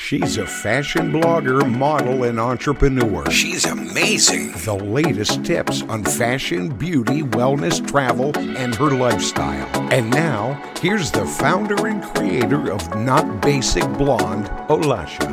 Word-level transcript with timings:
She's 0.00 0.38
a 0.38 0.46
fashion 0.46 1.12
blogger, 1.12 1.68
model, 1.68 2.22
and 2.22 2.38
entrepreneur. 2.38 3.28
She's 3.32 3.64
amazing. 3.66 4.52
The 4.52 4.74
latest 4.74 5.44
tips 5.44 5.82
on 5.82 6.04
fashion, 6.04 6.68
beauty, 6.68 7.22
wellness, 7.22 7.86
travel, 7.86 8.30
and 8.38 8.74
her 8.76 8.90
lifestyle. 8.90 9.68
And 9.92 10.08
now, 10.08 10.54
here's 10.80 11.10
the 11.10 11.26
founder 11.26 11.88
and 11.88 12.02
creator 12.14 12.70
of 12.72 12.94
Not 12.96 13.42
Basic 13.42 13.82
Blonde, 13.98 14.46
Olasha. 14.70 15.26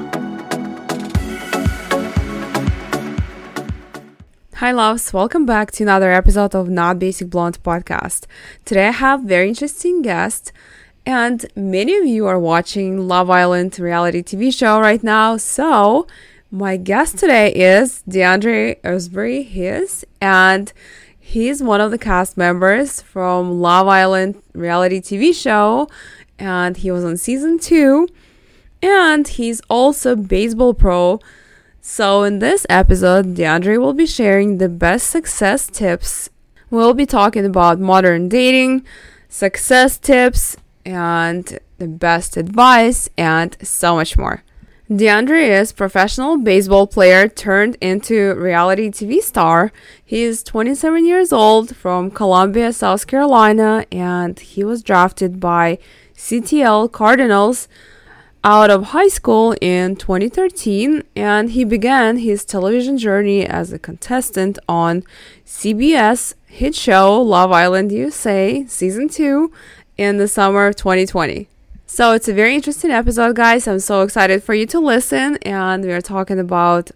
Hi, 4.56 4.72
loves. 4.72 5.14
Welcome 5.14 5.46
back 5.46 5.72
to 5.74 5.84
another 5.84 6.12
episode 6.12 6.56
of 6.56 6.70
Not 6.70 6.98
Basic 6.98 7.30
Blonde 7.30 7.62
podcast. 7.62 8.26
Today 8.66 8.88
I 8.88 8.92
have 8.92 9.22
very 9.22 9.48
interesting 9.48 10.02
guest. 10.02 10.52
And 11.06 11.46
many 11.56 11.96
of 11.98 12.06
you 12.06 12.26
are 12.26 12.40
watching 12.40 13.08
Love 13.08 13.30
Island 13.30 13.78
reality 13.78 14.24
TV 14.24 14.52
show 14.52 14.80
right 14.80 15.04
now. 15.04 15.38
So, 15.38 16.08
my 16.50 16.78
guest 16.78 17.20
today 17.20 17.54
is 17.54 18.02
DeAndre 18.10 18.78
Asbury. 18.84 19.44
His 19.44 20.04
and 20.20 20.74
he's 21.20 21.62
one 21.62 21.80
of 21.80 21.92
the 21.92 22.00
cast 22.00 22.38
members 22.38 23.04
from 23.04 23.62
Love 23.62 23.88
Island 23.88 24.42
reality 24.54 25.00
TV 25.00 25.32
show, 25.36 25.88
and 26.40 26.76
he 26.78 26.90
was 26.90 27.04
on 27.04 27.18
season 27.18 27.60
two. 27.60 28.08
And 28.82 29.28
he's 29.28 29.62
also 29.70 30.16
baseball 30.16 30.74
pro. 30.74 31.20
So, 31.82 32.24
in 32.24 32.40
this 32.40 32.66
episode, 32.68 33.36
DeAndre 33.36 33.80
will 33.80 33.94
be 33.94 34.08
sharing 34.08 34.58
the 34.58 34.70
best 34.70 35.12
success 35.12 35.68
tips. 35.68 36.32
We'll 36.72 36.96
be 36.96 37.06
talking 37.06 37.46
about 37.46 37.80
modern 37.80 38.28
dating, 38.28 38.84
success 39.30 40.00
tips, 40.00 40.58
and 40.86 41.60
the 41.78 41.88
best 41.88 42.38
advice 42.38 43.10
and 43.18 43.58
so 43.62 43.96
much 43.96 44.18
more. 44.18 44.44
DeAndre 44.90 45.50
is 45.60 45.72
professional 45.72 46.38
baseball 46.38 46.86
player 46.86 47.28
turned 47.28 47.76
into 47.82 48.36
reality 48.36 48.90
TV 48.90 49.20
star. 49.20 49.72
He 50.04 50.22
is 50.22 50.44
27 50.44 51.04
years 51.04 51.34
old 51.34 51.76
from 51.76 52.12
Columbia, 52.12 52.72
South 52.72 53.08
Carolina, 53.08 53.88
and 53.92 54.40
he 54.40 54.64
was 54.64 54.84
drafted 54.84 55.40
by 55.40 55.80
CTL 56.16 56.92
Cardinals 56.92 57.68
out 58.44 58.70
of 58.70 58.84
high 58.90 59.08
school 59.08 59.56
in 59.60 59.96
2013 59.96 61.02
and 61.16 61.50
he 61.50 61.64
began 61.64 62.18
his 62.18 62.46
television 62.46 62.96
journey 62.96 63.44
as 63.44 63.74
a 63.74 63.80
contestant 63.80 64.60
on 64.70 65.02
CBS 65.48 66.36
hit 66.46 66.76
show 66.76 67.20
Love 67.20 67.52
Island 67.52 67.92
USA 67.92 68.64
season 68.68 69.10
2 69.10 69.52
in 69.98 70.18
the 70.18 70.28
summer 70.28 70.68
of 70.68 70.76
2020. 70.76 71.48
So 71.88 72.14
it's 72.14 72.28
a 72.28 72.34
very 72.34 72.56
interesting 72.56 72.92
episode, 72.92 73.36
guys. 73.36 73.68
I'm 73.68 73.80
so 73.80 74.02
excited 74.02 74.44
for 74.44 74.54
you 74.54 74.66
to 74.68 74.80
listen. 74.80 75.38
And 75.44 75.84
we 75.84 75.92
are 75.94 76.02
talking 76.02 76.40
about 76.40 76.92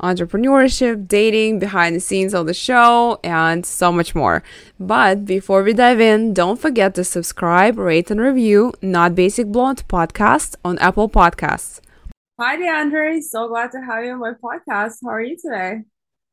entrepreneurship, 0.00 1.06
dating, 1.06 1.60
behind 1.60 1.96
the 1.96 2.00
scenes 2.00 2.34
of 2.34 2.46
the 2.46 2.54
show, 2.54 3.20
and 3.22 3.64
so 3.64 3.92
much 3.92 4.14
more. 4.14 4.42
But 4.78 5.24
before 5.24 5.62
we 5.62 5.72
dive 5.72 6.00
in, 6.00 6.34
don't 6.34 6.60
forget 6.60 6.94
to 6.96 7.04
subscribe, 7.04 7.78
rate, 7.78 8.10
and 8.10 8.20
review 8.20 8.72
Not 8.82 9.14
Basic 9.14 9.46
Blonde 9.46 9.86
podcast 9.88 10.56
on 10.64 10.78
Apple 10.78 11.08
Podcasts. 11.08 11.80
Hi, 12.40 12.56
DeAndre. 12.56 13.22
So 13.22 13.46
glad 13.48 13.70
to 13.70 13.78
have 13.78 14.04
you 14.04 14.12
on 14.12 14.18
my 14.18 14.32
podcast. 14.32 14.96
How 15.04 15.10
are 15.10 15.22
you 15.22 15.36
today? 15.36 15.82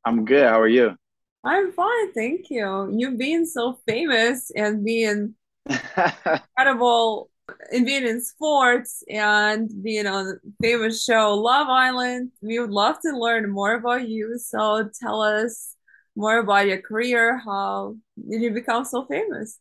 I'm 0.03 0.25
good. 0.25 0.47
How 0.47 0.59
are 0.59 0.67
you? 0.67 0.95
I'm 1.43 1.71
fine. 1.71 2.13
Thank 2.13 2.49
you. 2.49 2.91
You've 2.95 3.19
been 3.19 3.45
so 3.45 3.79
famous 3.87 4.51
and 4.55 4.83
being 4.83 5.35
incredible 5.69 7.29
in 7.71 7.85
being 7.85 8.07
in 8.07 8.21
sports 8.21 9.03
and 9.09 9.69
being 9.83 10.07
on 10.07 10.39
famous 10.61 11.03
show 11.03 11.33
Love 11.35 11.67
Island. 11.69 12.31
We 12.41 12.59
would 12.59 12.71
love 12.71 12.99
to 13.01 13.17
learn 13.17 13.49
more 13.49 13.75
about 13.75 14.07
you. 14.07 14.37
So 14.37 14.89
tell 15.01 15.21
us 15.21 15.75
more 16.15 16.39
about 16.39 16.67
your 16.67 16.81
career. 16.81 17.37
How 17.37 17.95
did 18.29 18.41
you 18.41 18.51
become 18.51 18.85
so 18.85 19.05
famous? 19.05 19.59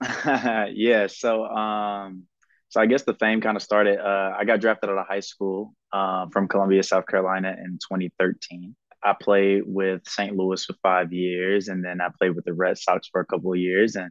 yeah, 0.72 1.06
so 1.08 1.44
um 1.44 2.24
so 2.68 2.80
I 2.80 2.86
guess 2.86 3.02
the 3.02 3.14
fame 3.14 3.40
kind 3.40 3.56
of 3.56 3.62
started 3.62 3.98
uh 3.98 4.34
I 4.38 4.44
got 4.44 4.60
drafted 4.60 4.90
out 4.90 4.98
of 4.98 5.06
high 5.06 5.20
school 5.20 5.74
uh, 5.92 6.26
from 6.32 6.48
Columbia, 6.48 6.82
South 6.82 7.06
Carolina 7.06 7.56
in 7.58 7.78
2013. 7.78 8.74
I 9.02 9.14
played 9.20 9.62
with 9.66 10.06
St. 10.06 10.36
Louis 10.36 10.64
for 10.64 10.74
five 10.82 11.12
years, 11.12 11.68
and 11.68 11.84
then 11.84 12.00
I 12.00 12.08
played 12.16 12.34
with 12.34 12.44
the 12.44 12.54
Red 12.54 12.78
Sox 12.78 13.08
for 13.08 13.20
a 13.20 13.26
couple 13.26 13.52
of 13.52 13.58
years. 13.58 13.96
And, 13.96 14.10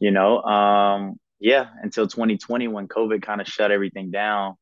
you 0.00 0.10
know, 0.10 0.42
um, 0.42 1.16
yeah, 1.40 1.66
until 1.82 2.06
2020 2.06 2.68
when 2.68 2.88
COVID 2.88 3.22
kind 3.22 3.40
of 3.40 3.48
shut 3.48 3.72
everything 3.72 4.10
down, 4.10 4.54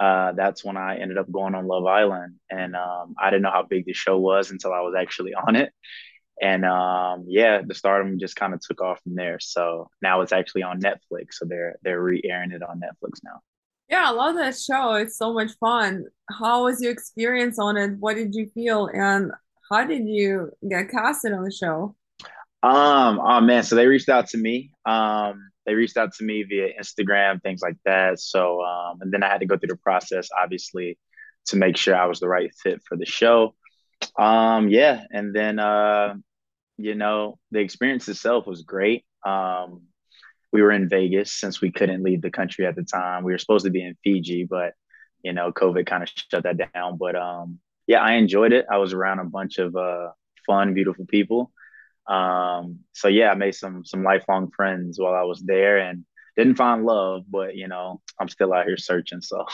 uh, 0.00 0.32
that's 0.32 0.64
when 0.64 0.76
I 0.76 0.96
ended 0.96 1.18
up 1.18 1.30
going 1.30 1.54
on 1.54 1.66
Love 1.66 1.86
Island. 1.86 2.36
And 2.50 2.74
um, 2.74 3.14
I 3.18 3.30
didn't 3.30 3.42
know 3.42 3.50
how 3.50 3.62
big 3.62 3.84
the 3.86 3.92
show 3.92 4.18
was 4.18 4.50
until 4.50 4.72
I 4.72 4.80
was 4.80 4.94
actually 4.98 5.34
on 5.46 5.56
it. 5.56 5.72
And 6.40 6.64
um, 6.64 7.26
yeah, 7.28 7.62
the 7.64 7.74
stardom 7.74 8.18
just 8.18 8.36
kind 8.36 8.54
of 8.54 8.60
took 8.60 8.80
off 8.80 9.00
from 9.02 9.14
there. 9.14 9.38
So 9.38 9.88
now 10.02 10.22
it's 10.22 10.32
actually 10.32 10.62
on 10.62 10.80
Netflix. 10.80 11.34
So 11.34 11.46
they're 11.46 11.76
they're 11.82 12.02
re-airing 12.02 12.50
it 12.50 12.62
on 12.62 12.80
Netflix 12.80 13.20
now. 13.22 13.40
Yeah, 13.94 14.08
I 14.08 14.10
love 14.10 14.34
that 14.34 14.58
show. 14.58 14.94
It's 14.94 15.16
so 15.16 15.32
much 15.32 15.52
fun. 15.60 16.06
How 16.28 16.64
was 16.64 16.82
your 16.82 16.90
experience 16.90 17.60
on 17.60 17.76
it? 17.76 17.92
What 18.00 18.16
did 18.16 18.34
you 18.34 18.50
feel? 18.52 18.90
And 18.92 19.30
how 19.70 19.84
did 19.84 20.08
you 20.08 20.50
get 20.68 20.90
casted 20.90 21.32
on 21.32 21.44
the 21.44 21.52
show? 21.52 21.94
Um, 22.64 23.20
oh 23.24 23.40
man, 23.40 23.62
so 23.62 23.76
they 23.76 23.86
reached 23.86 24.08
out 24.08 24.26
to 24.30 24.36
me. 24.36 24.72
Um, 24.84 25.48
they 25.64 25.74
reached 25.74 25.96
out 25.96 26.12
to 26.14 26.24
me 26.24 26.42
via 26.42 26.70
Instagram, 26.76 27.40
things 27.40 27.62
like 27.62 27.76
that. 27.84 28.18
So, 28.18 28.64
um, 28.64 28.98
and 29.00 29.12
then 29.12 29.22
I 29.22 29.28
had 29.28 29.38
to 29.38 29.46
go 29.46 29.56
through 29.56 29.68
the 29.68 29.76
process, 29.76 30.28
obviously, 30.42 30.98
to 31.46 31.56
make 31.56 31.76
sure 31.76 31.94
I 31.94 32.06
was 32.06 32.18
the 32.18 32.26
right 32.26 32.50
fit 32.64 32.82
for 32.88 32.96
the 32.96 33.06
show. 33.06 33.54
Um, 34.18 34.70
yeah, 34.70 35.04
and 35.12 35.32
then 35.32 35.60
uh, 35.60 36.14
you 36.78 36.96
know, 36.96 37.38
the 37.52 37.60
experience 37.60 38.08
itself 38.08 38.44
was 38.44 38.62
great. 38.62 39.04
Um, 39.24 39.82
we 40.54 40.62
were 40.62 40.70
in 40.70 40.88
Vegas 40.88 41.32
since 41.32 41.60
we 41.60 41.72
couldn't 41.72 42.04
leave 42.04 42.22
the 42.22 42.30
country 42.30 42.64
at 42.64 42.76
the 42.76 42.84
time. 42.84 43.24
We 43.24 43.32
were 43.32 43.38
supposed 43.38 43.64
to 43.64 43.72
be 43.72 43.84
in 43.84 43.96
Fiji, 44.04 44.44
but 44.44 44.74
you 45.24 45.32
know, 45.32 45.50
COVID 45.50 45.84
kind 45.84 46.04
of 46.04 46.08
shut 46.14 46.44
that 46.44 46.70
down. 46.72 46.96
But 46.96 47.16
um, 47.16 47.58
yeah, 47.88 48.00
I 48.00 48.12
enjoyed 48.12 48.52
it. 48.52 48.64
I 48.70 48.78
was 48.78 48.92
around 48.92 49.18
a 49.18 49.24
bunch 49.24 49.58
of 49.58 49.74
uh, 49.74 50.10
fun, 50.46 50.72
beautiful 50.72 51.06
people. 51.06 51.50
Um, 52.06 52.80
so 52.92 53.08
yeah, 53.08 53.32
I 53.32 53.34
made 53.34 53.56
some 53.56 53.84
some 53.84 54.04
lifelong 54.04 54.52
friends 54.54 54.96
while 54.96 55.14
I 55.14 55.24
was 55.24 55.42
there, 55.42 55.78
and 55.78 56.04
didn't 56.36 56.54
find 56.54 56.86
love, 56.86 57.24
but 57.28 57.56
you 57.56 57.66
know, 57.66 58.00
I'm 58.20 58.28
still 58.28 58.54
out 58.54 58.66
here 58.66 58.76
searching. 58.76 59.22
So. 59.22 59.44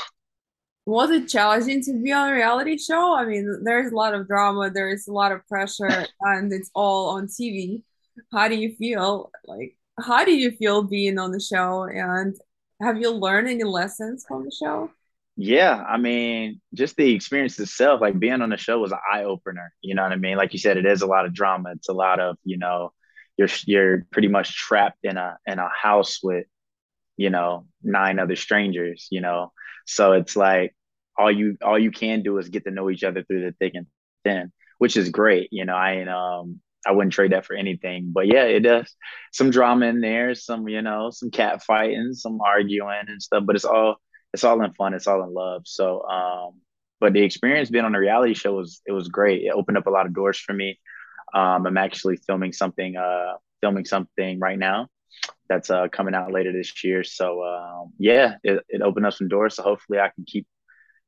Was 0.84 1.10
it 1.10 1.28
challenging 1.28 1.82
to 1.84 2.02
be 2.02 2.12
on 2.12 2.28
a 2.30 2.34
reality 2.34 2.76
show? 2.76 3.14
I 3.14 3.24
mean, 3.24 3.62
there's 3.64 3.92
a 3.92 3.94
lot 3.94 4.14
of 4.14 4.26
drama, 4.26 4.70
there's 4.70 5.06
a 5.08 5.12
lot 5.12 5.32
of 5.32 5.46
pressure, 5.46 6.06
and 6.20 6.52
it's 6.52 6.70
all 6.74 7.16
on 7.16 7.26
TV. 7.26 7.84
How 8.32 8.48
do 8.48 8.56
you 8.56 8.74
feel? 8.76 9.30
Like, 9.46 9.76
how 10.00 10.24
do 10.24 10.32
you 10.32 10.50
feel 10.52 10.82
being 10.82 11.18
on 11.18 11.32
the 11.32 11.40
show? 11.40 11.84
And 11.84 12.36
have 12.80 12.98
you 12.98 13.10
learned 13.10 13.48
any 13.48 13.64
lessons 13.64 14.24
from 14.26 14.44
the 14.44 14.50
show? 14.50 14.90
Yeah 15.36 15.82
i 15.88 15.96
mean 15.96 16.60
just 16.74 16.96
the 16.96 17.14
experience 17.14 17.58
itself 17.58 18.00
like 18.02 18.18
being 18.18 18.42
on 18.42 18.50
the 18.50 18.58
show 18.58 18.78
was 18.78 18.92
an 18.92 18.98
eye-opener 19.10 19.72
you 19.80 19.94
know 19.94 20.02
what 20.02 20.12
i 20.12 20.16
mean? 20.16 20.36
Like 20.36 20.52
you 20.52 20.58
said 20.58 20.76
it 20.76 20.84
is 20.84 21.00
a 21.02 21.06
lot 21.06 21.24
of 21.24 21.32
drama. 21.32 21.72
It's 21.76 21.88
a 21.88 21.94
lot 21.94 22.20
of 22.20 22.36
you 22.44 22.58
know 22.58 22.92
you're 23.38 23.48
you're 23.64 24.06
pretty 24.10 24.28
much 24.28 24.54
trapped 24.54 24.98
in 25.04 25.16
a 25.16 25.38
in 25.46 25.58
a 25.58 25.68
house 25.68 26.20
with 26.22 26.46
you 27.16 27.30
know 27.30 27.66
nine 27.82 28.18
other 28.18 28.36
strangers 28.36 29.08
you 29.10 29.20
know? 29.20 29.52
So 29.86 30.12
it's 30.12 30.36
like 30.36 30.74
all 31.16 31.30
you 31.30 31.56
all 31.62 31.78
you 31.78 31.90
can 31.90 32.22
do 32.22 32.38
is 32.38 32.48
get 32.48 32.64
to 32.64 32.70
know 32.70 32.90
each 32.90 33.04
other 33.04 33.22
through 33.22 33.42
the 33.42 33.52
thick 33.58 33.74
and 33.74 33.86
thin, 34.24 34.52
which 34.78 34.96
is 34.96 35.10
great. 35.10 35.48
You 35.52 35.64
know, 35.64 35.74
I 35.74 36.02
um 36.04 36.60
I 36.86 36.92
wouldn't 36.92 37.12
trade 37.12 37.32
that 37.32 37.46
for 37.46 37.54
anything. 37.54 38.10
But 38.12 38.26
yeah, 38.26 38.44
it 38.44 38.60
does 38.60 38.94
some 39.32 39.50
drama 39.50 39.86
in 39.86 40.00
there, 40.00 40.34
some 40.34 40.68
you 40.68 40.82
know, 40.82 41.10
some 41.10 41.30
cat 41.30 41.62
fighting, 41.62 42.12
some 42.14 42.40
arguing 42.40 43.04
and 43.08 43.22
stuff. 43.22 43.44
But 43.46 43.56
it's 43.56 43.64
all 43.64 43.96
it's 44.32 44.44
all 44.44 44.62
in 44.62 44.72
fun. 44.74 44.94
It's 44.94 45.06
all 45.06 45.22
in 45.22 45.34
love. 45.34 45.62
So, 45.66 46.02
um, 46.02 46.60
but 47.00 47.12
the 47.12 47.22
experience 47.22 47.70
being 47.70 47.84
on 47.84 47.94
a 47.94 48.00
reality 48.00 48.34
show 48.34 48.54
was 48.54 48.80
it 48.86 48.92
was 48.92 49.08
great. 49.08 49.42
It 49.42 49.52
opened 49.54 49.78
up 49.78 49.86
a 49.86 49.90
lot 49.90 50.06
of 50.06 50.14
doors 50.14 50.38
for 50.38 50.52
me. 50.52 50.78
Um, 51.34 51.66
I'm 51.66 51.76
actually 51.76 52.16
filming 52.16 52.52
something 52.52 52.96
uh 52.96 53.34
filming 53.60 53.84
something 53.84 54.38
right 54.40 54.58
now 54.58 54.88
that's 55.48 55.70
uh 55.70 55.88
coming 55.88 56.14
out 56.14 56.32
later 56.32 56.52
this 56.52 56.82
year. 56.82 57.04
So 57.04 57.44
um, 57.44 57.92
yeah, 57.98 58.36
it, 58.42 58.64
it 58.68 58.82
opened 58.82 59.06
up 59.06 59.14
some 59.14 59.28
doors. 59.28 59.56
So 59.56 59.62
hopefully 59.62 59.98
I 59.98 60.10
can 60.14 60.24
keep 60.26 60.46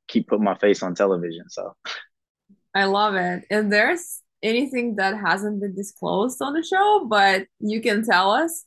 keep 0.08 0.28
putting 0.28 0.44
my 0.44 0.56
face 0.56 0.82
on 0.82 0.94
television. 0.94 1.48
So 1.48 1.74
I 2.74 2.84
love 2.84 3.14
it. 3.14 3.44
And 3.50 3.72
there's 3.72 4.20
anything 4.42 4.96
that 4.96 5.16
hasn't 5.18 5.60
been 5.60 5.74
disclosed 5.74 6.40
on 6.42 6.54
the 6.54 6.62
show, 6.62 7.06
but 7.08 7.46
you 7.60 7.80
can 7.80 8.04
tell 8.04 8.30
us. 8.30 8.64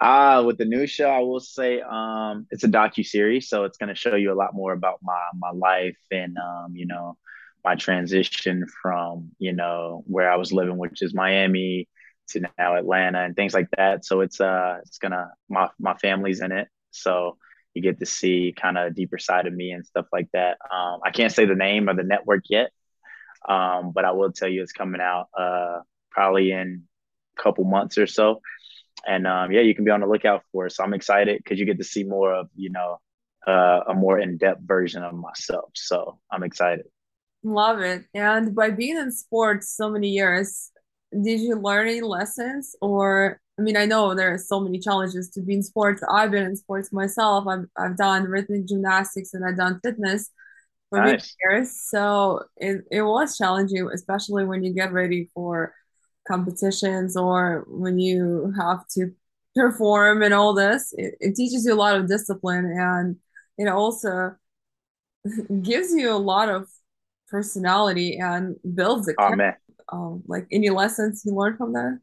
Ah, 0.00 0.36
uh, 0.36 0.42
with 0.42 0.58
the 0.58 0.64
new 0.64 0.86
show, 0.86 1.08
I 1.08 1.20
will 1.20 1.40
say 1.40 1.80
um, 1.80 2.46
it's 2.50 2.64
a 2.64 2.68
docu 2.68 3.04
series, 3.06 3.48
so 3.48 3.64
it's 3.64 3.78
going 3.78 3.88
to 3.88 3.94
show 3.94 4.16
you 4.16 4.32
a 4.32 4.34
lot 4.34 4.54
more 4.54 4.72
about 4.72 4.98
my 5.02 5.20
my 5.38 5.50
life 5.50 5.98
and 6.10 6.36
um, 6.38 6.74
you 6.74 6.86
know 6.86 7.16
my 7.64 7.76
transition 7.76 8.66
from 8.82 9.30
you 9.38 9.52
know 9.52 10.02
where 10.06 10.30
I 10.30 10.36
was 10.36 10.52
living, 10.52 10.76
which 10.76 11.02
is 11.02 11.14
Miami, 11.14 11.88
to 12.28 12.40
now 12.58 12.76
Atlanta 12.76 13.22
and 13.22 13.36
things 13.36 13.54
like 13.54 13.68
that. 13.76 14.04
So 14.04 14.20
it's 14.20 14.40
uh 14.40 14.78
it's 14.82 14.98
gonna 14.98 15.30
my 15.48 15.68
my 15.78 15.94
family's 15.94 16.40
in 16.40 16.52
it, 16.52 16.68
so 16.90 17.38
you 17.74 17.82
get 17.82 18.00
to 18.00 18.06
see 18.06 18.54
kind 18.56 18.76
of 18.76 18.88
a 18.88 18.90
deeper 18.90 19.18
side 19.18 19.46
of 19.46 19.52
me 19.54 19.70
and 19.70 19.86
stuff 19.86 20.06
like 20.12 20.28
that. 20.32 20.58
Um, 20.70 21.00
I 21.04 21.10
can't 21.10 21.32
say 21.32 21.44
the 21.44 21.54
name 21.54 21.88
of 21.88 21.96
the 21.96 22.02
network 22.02 22.44
yet, 22.48 22.70
um, 23.48 23.92
but 23.92 24.04
I 24.04 24.12
will 24.12 24.32
tell 24.32 24.48
you 24.48 24.62
it's 24.62 24.72
coming 24.72 25.00
out 25.00 25.28
uh, 25.38 25.80
probably 26.10 26.52
in 26.52 26.84
a 27.38 27.42
couple 27.42 27.64
months 27.64 27.98
or 27.98 28.06
so. 28.06 28.40
And 29.06 29.26
um, 29.26 29.50
yeah, 29.50 29.62
you 29.62 29.74
can 29.74 29.84
be 29.84 29.90
on 29.90 30.00
the 30.00 30.06
lookout 30.06 30.42
for 30.52 30.66
it. 30.66 30.72
So 30.72 30.84
I'm 30.84 30.94
excited 30.94 31.38
because 31.38 31.58
you 31.58 31.66
get 31.66 31.78
to 31.78 31.84
see 31.84 32.04
more 32.04 32.32
of, 32.32 32.48
you 32.54 32.70
know, 32.70 33.00
uh, 33.46 33.80
a 33.88 33.94
more 33.94 34.18
in-depth 34.20 34.62
version 34.64 35.02
of 35.02 35.14
myself. 35.14 35.70
So 35.74 36.18
I'm 36.30 36.44
excited. 36.44 36.86
Love 37.42 37.80
it. 37.80 38.04
And 38.14 38.54
by 38.54 38.70
being 38.70 38.96
in 38.96 39.10
sports 39.10 39.74
so 39.76 39.90
many 39.90 40.10
years, 40.10 40.70
did 41.10 41.40
you 41.40 41.56
learn 41.56 41.88
any 41.88 42.00
lessons 42.00 42.76
or 42.80 43.40
I 43.58 43.62
mean, 43.62 43.76
I 43.76 43.84
know 43.84 44.14
there 44.14 44.32
are 44.32 44.38
so 44.38 44.60
many 44.60 44.78
challenges 44.78 45.28
to 45.30 45.42
be 45.42 45.54
in 45.54 45.62
sports. 45.62 46.02
I've 46.10 46.30
been 46.30 46.44
in 46.44 46.56
sports 46.56 46.90
myself. 46.90 47.46
I've, 47.46 47.66
I've 47.76 47.98
done 47.98 48.24
rhythmic 48.24 48.66
gymnastics 48.66 49.34
and 49.34 49.44
I've 49.44 49.58
done 49.58 49.78
fitness 49.84 50.30
for 50.92 51.00
nice. 51.00 51.34
years. 51.42 51.80
So 51.88 52.42
it, 52.58 52.84
it 52.90 53.02
was 53.02 53.38
challenging, 53.38 53.88
especially 53.92 54.44
when 54.44 54.62
you 54.62 54.74
get 54.74 54.92
ready 54.92 55.30
for 55.34 55.74
competitions 56.28 57.16
or 57.16 57.64
when 57.66 57.98
you 57.98 58.52
have 58.58 58.86
to 58.88 59.10
perform 59.56 60.22
and 60.22 60.34
all 60.34 60.52
this. 60.54 60.92
It, 60.96 61.14
it 61.18 61.34
teaches 61.34 61.64
you 61.64 61.72
a 61.72 61.74
lot 61.74 61.96
of 61.96 62.08
discipline 62.08 62.66
and 62.66 63.16
it 63.56 63.68
also 63.68 64.36
gives 65.62 65.94
you 65.94 66.12
a 66.12 66.18
lot 66.18 66.50
of 66.50 66.68
personality 67.28 68.18
and 68.18 68.56
builds 68.74 69.08
a 69.08 69.14
oh, 69.18 69.34
man. 69.34 69.56
Um, 69.90 70.22
like 70.26 70.46
any 70.52 70.68
lessons 70.68 71.22
you 71.24 71.34
learned 71.34 71.56
from 71.56 71.72
that? 71.72 71.98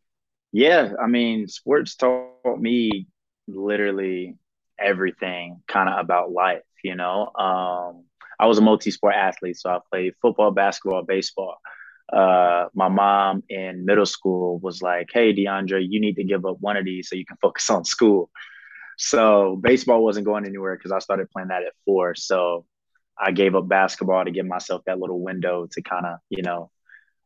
Yeah, 0.52 0.94
I 1.02 1.06
mean, 1.06 1.48
sports 1.48 1.96
taught 1.96 2.60
me 2.60 3.08
literally 3.48 4.36
everything 4.80 5.62
kind 5.68 5.90
of 5.90 6.00
about 6.00 6.32
life, 6.32 6.64
you 6.84 6.96
know. 6.96 7.32
Um, 7.36 8.06
I 8.40 8.46
was 8.46 8.58
a 8.58 8.62
multi-sport 8.62 9.16
athlete, 9.16 9.58
so 9.58 9.70
I 9.70 9.80
played 9.92 10.14
football, 10.22 10.52
basketball, 10.52 11.04
baseball. 11.04 11.58
Uh, 12.12 12.68
my 12.74 12.88
mom 12.88 13.44
in 13.50 13.86
middle 13.86 14.06
school 14.06 14.60
was 14.60 14.82
like, 14.82 15.10
"Hey, 15.12 15.34
DeAndre, 15.34 15.86
you 15.88 16.00
need 16.00 16.16
to 16.16 16.24
give 16.24 16.46
up 16.46 16.58
one 16.60 16.78
of 16.78 16.86
these 16.86 17.10
so 17.10 17.16
you 17.16 17.26
can 17.26 17.38
focus 17.42 17.70
on 17.70 17.86
school." 17.86 18.30
So 18.98 19.58
baseball 19.62 20.04
wasn't 20.04 20.26
going 20.26 20.46
anywhere 20.46 20.76
because 20.76 20.92
I 20.92 21.00
started 21.00 21.30
playing 21.32 21.50
that 21.50 21.64
at 21.64 21.74
four. 21.86 22.16
So 22.16 22.66
I 23.18 23.32
gave 23.32 23.56
up 23.56 23.68
basketball 23.68 24.26
to 24.26 24.32
give 24.32 24.46
myself 24.46 24.82
that 24.86 25.00
little 25.00 25.22
window 25.22 25.68
to 25.72 25.82
kind 25.82 26.06
of, 26.06 26.20
you 26.30 26.42
know, 26.42 26.72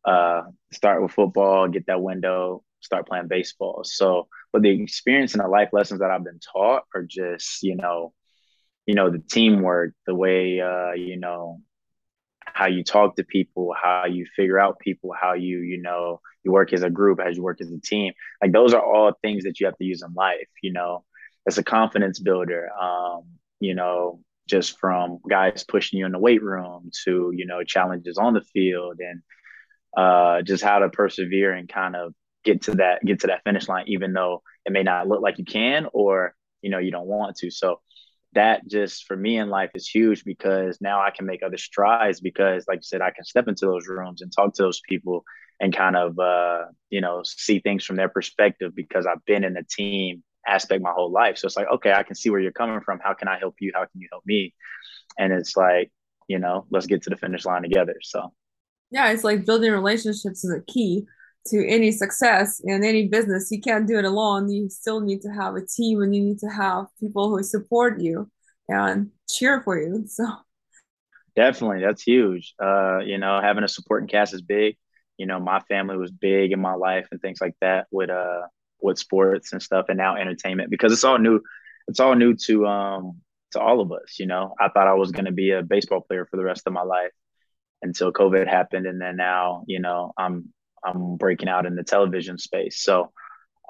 uh, 0.06 0.44
start 0.72 1.02
with 1.02 1.12
football, 1.12 1.68
get 1.68 1.86
that 1.88 2.02
window, 2.02 2.64
start 2.82 3.08
playing 3.08 3.28
baseball. 3.28 3.82
So, 3.84 4.28
but 4.52 4.62
the 4.62 4.70
experience 4.70 5.34
and 5.34 5.44
the 5.44 5.48
life 5.48 5.70
lessons 5.72 6.02
that 6.02 6.12
I've 6.12 6.24
been 6.24 6.40
taught 6.40 6.84
are 6.94 7.04
just, 7.04 7.64
you 7.64 7.76
know, 7.76 8.14
you 8.86 8.96
know, 8.96 9.10
the 9.10 9.20
teamwork, 9.20 9.94
the 10.06 10.16
way, 10.16 10.60
uh, 10.60 10.92
you 10.92 11.18
know, 11.18 11.62
how 12.46 12.68
you 12.68 12.84
talk 12.84 13.16
to 13.16 13.24
people, 13.24 13.74
how 13.82 14.06
you 14.06 14.26
figure 14.36 14.60
out 14.60 14.80
people, 14.80 15.12
how 15.20 15.34
you, 15.34 15.60
you 15.60 15.82
know, 15.82 16.20
you 16.44 16.52
work 16.52 16.74
as 16.74 16.84
a 16.84 16.90
group, 16.90 17.20
as 17.20 17.38
you 17.38 17.44
work 17.44 17.62
as 17.62 17.72
a 17.72 17.80
team. 17.80 18.14
Like 18.42 18.52
those 18.52 18.74
are 18.74 18.84
all 18.84 19.14
things 19.22 19.44
that 19.46 19.60
you 19.60 19.66
have 19.66 19.78
to 19.78 19.86
use 19.86 20.04
in 20.04 20.14
life, 20.14 20.48
you 20.62 20.74
know, 20.74 21.04
as 21.48 21.58
a 21.58 21.64
confidence 21.64 22.20
builder, 22.20 22.70
um, 22.80 23.24
you 23.60 23.74
know, 23.74 24.20
just 24.48 24.78
from 24.80 25.20
guys 25.28 25.64
pushing 25.64 26.00
you 26.00 26.06
in 26.06 26.12
the 26.12 26.20
weight 26.20 26.44
room 26.44 26.92
to, 27.06 27.32
you 27.34 27.46
know, 27.46 27.64
challenges 27.64 28.18
on 28.18 28.34
the 28.34 28.42
field 28.42 29.00
and 29.00 29.22
uh, 29.96 30.42
just 30.42 30.64
how 30.64 30.80
to 30.80 30.90
persevere 30.90 31.54
and 31.54 31.70
kind 31.70 31.96
of 31.96 32.14
get 32.44 32.64
to 32.64 32.76
that, 32.76 33.04
get 33.06 33.22
to 33.22 33.28
that 33.28 33.44
finish 33.46 33.68
line, 33.70 33.86
even 33.88 34.12
though 34.12 34.44
it 34.66 34.74
may 34.74 34.84
not 34.84 35.08
look 35.08 35.22
like 35.22 35.38
you 35.38 35.46
can, 35.46 35.88
or, 35.94 36.36
you 36.62 36.70
know, 36.70 36.80
you 36.80 36.92
don't 36.92 37.08
want 37.08 37.38
to. 37.38 37.50
So 37.50 37.80
that 38.36 38.68
just 38.68 39.06
for 39.06 39.16
me 39.16 39.38
in 39.38 39.50
life 39.50 39.72
is 39.76 39.88
huge 39.88 40.24
because 40.24 40.80
now 40.82 41.02
I 41.02 41.12
can 41.12 41.26
make 41.26 41.44
other 41.44 41.58
strides 41.58 42.20
because 42.20 42.66
like 42.68 42.80
you 42.80 42.84
said, 42.84 43.02
I 43.02 43.12
can 43.12 43.26
step 43.26 43.48
into 43.48 43.66
those 43.66 43.88
rooms 43.88 44.22
and 44.22 44.32
talk 44.32 44.54
to 44.56 44.64
those 44.64 44.82
people 44.88 45.24
and 45.60 45.76
kind 45.76 45.96
of 45.96 46.18
uh, 46.20 46.66
you 46.90 47.02
know, 47.02 47.22
see 47.24 47.60
things 47.60 47.86
from 47.86 47.96
their 47.96 48.10
perspective 48.10 48.76
because 48.76 49.06
I've 49.06 49.24
been 49.26 49.44
in 49.44 49.54
the 49.54 49.64
team 49.64 50.24
aspect 50.48 50.82
my 50.82 50.92
whole 50.92 51.12
life. 51.12 51.38
So 51.38 51.46
it's 51.46 51.56
like, 51.56 51.70
okay, 51.70 51.94
I 51.94 52.04
can 52.04 52.16
see 52.16 52.30
where 52.30 52.40
you're 52.40 52.52
coming 52.52 52.82
from. 52.82 53.00
How 53.04 53.14
can 53.14 53.28
I 53.28 53.40
help 53.40 53.56
you? 53.60 53.72
How 53.74 53.86
can 53.86 54.02
you 54.02 54.08
help 54.12 54.26
me? 54.26 54.54
And 55.18 55.32
it's 55.32 55.56
like, 55.56 55.92
you 56.28 56.40
know, 56.40 56.66
let's 56.70 56.86
get 56.86 57.04
to 57.04 57.10
the 57.10 57.18
finish 57.18 57.46
line 57.46 57.64
together. 57.64 57.96
So 58.02 58.34
yeah, 58.92 59.12
it's 59.12 59.24
like 59.24 59.46
building 59.46 59.72
relationships 59.72 60.44
is 60.44 60.52
a 60.52 60.62
key 60.72 61.06
to 61.48 61.68
any 61.68 61.92
success 61.92 62.62
in 62.64 62.84
any 62.84 63.08
business. 63.08 63.52
You 63.52 63.62
can't 63.62 63.88
do 63.88 63.98
it 63.98 64.06
alone. 64.06 64.50
You 64.50 64.70
still 64.70 65.02
need 65.02 65.22
to 65.22 65.30
have 65.30 65.56
a 65.56 65.66
team 65.66 66.02
and 66.02 66.16
you 66.16 66.24
need 66.24 66.40
to 66.40 66.48
have 66.48 66.86
people 67.00 67.30
who 67.30 67.44
support 67.44 68.00
you 68.00 68.30
and 68.68 69.12
cheer 69.30 69.62
for 69.62 69.80
you. 69.82 70.06
So 70.14 70.26
definitely 71.36 71.82
that's 71.82 72.04
huge. 72.04 72.54
Uh, 72.62 73.00
you 73.00 73.18
know, 73.18 73.42
having 73.42 73.64
a 73.64 73.68
supporting 73.68 74.08
cast 74.08 74.34
is 74.34 74.42
big. 74.42 74.78
You 75.18 75.26
know, 75.26 75.40
my 75.40 75.60
family 75.62 75.98
was 75.98 76.12
big 76.12 76.52
in 76.52 76.60
my 76.60 76.74
life 76.76 77.08
and 77.12 77.22
things 77.22 77.40
like 77.42 77.56
that 77.62 77.88
with 77.92 78.10
uh 78.10 78.42
with 78.82 79.00
sports 79.00 79.54
and 79.54 79.62
stuff 79.62 79.86
and 79.88 79.98
now 79.98 80.16
entertainment 80.16 80.70
because 80.70 80.92
it's 80.92 81.04
all 81.04 81.18
new 81.18 81.40
it's 81.88 82.00
all 82.00 82.16
new 82.16 82.36
to 82.36 82.68
um 82.68 83.22
to 83.52 83.60
all 83.60 83.82
of 83.82 83.92
us, 83.92 84.20
you 84.20 84.26
know. 84.26 84.54
I 84.60 84.70
thought 84.70 84.88
I 84.88 84.94
was 84.94 85.12
gonna 85.12 85.32
be 85.32 85.52
a 85.52 85.64
baseball 85.64 86.02
player 86.02 86.26
for 86.30 86.38
the 86.38 86.44
rest 86.44 86.64
of 86.66 86.74
my 86.74 86.84
life 86.84 87.12
until 87.82 88.12
COVID 88.14 88.48
happened 88.48 88.86
and 88.86 89.00
then 89.00 89.18
now, 89.18 89.64
you 89.68 89.80
know, 89.80 90.14
I'm 90.18 90.54
I'm 90.86 91.18
breaking 91.18 91.50
out 91.50 91.66
in 91.66 91.76
the 91.76 91.84
television 91.84 92.38
space. 92.38 92.84
So, 92.84 93.12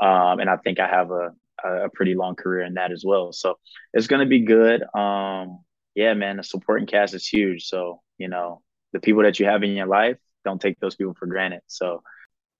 um, 0.01 0.39
and 0.39 0.49
I 0.49 0.57
think 0.57 0.79
I 0.79 0.87
have 0.87 1.11
a, 1.11 1.31
a 1.63 1.89
pretty 1.93 2.15
long 2.15 2.35
career 2.35 2.65
in 2.65 2.73
that 2.75 2.91
as 2.91 3.03
well. 3.05 3.31
So 3.31 3.57
it's 3.93 4.07
going 4.07 4.21
to 4.21 4.25
be 4.25 4.41
good. 4.41 4.83
Um, 4.95 5.59
yeah, 5.95 6.13
man, 6.13 6.37
the 6.37 6.43
supporting 6.43 6.87
cast 6.87 7.13
is 7.13 7.27
huge. 7.27 7.65
So, 7.65 8.01
you 8.17 8.27
know, 8.27 8.61
the 8.93 8.99
people 8.99 9.23
that 9.23 9.39
you 9.39 9.45
have 9.45 9.63
in 9.63 9.71
your 9.71 9.87
life, 9.87 10.17
don't 10.43 10.59
take 10.59 10.79
those 10.79 10.95
people 10.95 11.15
for 11.17 11.25
granted. 11.27 11.61
So 11.67 12.01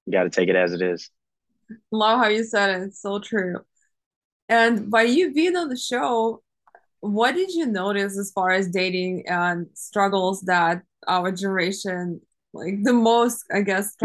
you 0.05 0.13
got 0.13 0.23
to 0.23 0.29
take 0.29 0.49
it 0.49 0.55
as 0.55 0.73
it 0.73 0.81
is. 0.81 1.09
Love 1.91 2.19
how 2.19 2.27
you 2.27 2.43
said 2.43 2.69
it. 2.69 2.83
It's 2.83 3.01
so 3.01 3.19
true. 3.19 3.57
And 4.49 4.91
by 4.91 5.03
you 5.03 5.33
being 5.33 5.55
on 5.55 5.69
the 5.69 5.77
show, 5.77 6.43
what 6.99 7.35
did 7.35 7.51
you 7.51 7.65
notice 7.65 8.17
as 8.17 8.31
far 8.31 8.51
as 8.51 8.69
dating 8.69 9.27
and 9.27 9.67
struggles 9.73 10.41
that 10.41 10.83
our 11.07 11.31
generation 11.31 12.21
like 12.53 12.83
the 12.83 12.93
most, 12.93 13.45
I 13.53 13.61
guess, 13.61 13.95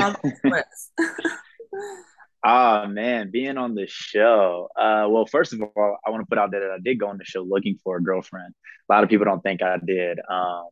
with? 0.45 0.65
Ah 2.45 2.87
man, 2.87 3.31
being 3.33 3.59
on 3.59 3.75
the 3.75 3.87
show. 3.89 4.69
Uh, 4.77 5.07
well, 5.11 5.27
first 5.27 5.53
of 5.53 5.61
all, 5.61 5.99
I 6.07 6.11
want 6.11 6.23
to 6.23 6.27
put 6.29 6.39
out 6.39 6.53
there 6.53 6.61
that 6.61 6.71
I 6.71 6.79
did 6.83 7.01
go 7.01 7.09
on 7.09 7.19
the 7.19 7.25
show 7.25 7.43
looking 7.43 7.79
for 7.83 7.97
a 7.97 8.03
girlfriend. 8.03 8.55
A 8.89 8.93
lot 8.93 9.03
of 9.03 9.11
people 9.11 9.25
don't 9.25 9.43
think 9.43 9.61
I 9.61 9.77
did. 9.85 10.21
Um, 10.31 10.69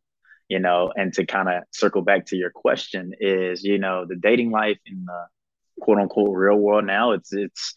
you 0.49 0.61
know, 0.61 0.93
and 0.95 1.13
to 1.15 1.27
kind 1.27 1.49
of 1.49 1.65
circle 1.73 2.03
back 2.03 2.27
to 2.27 2.37
your 2.37 2.51
question 2.51 3.15
is, 3.19 3.65
you 3.65 3.79
know, 3.79 4.05
the 4.07 4.15
dating 4.15 4.53
life 4.53 4.79
in 4.87 5.05
the 5.07 5.27
quote 5.81 5.99
unquote 5.99 6.37
real 6.37 6.57
world 6.57 6.85
now, 6.85 7.13
it's 7.13 7.33
it's 7.33 7.75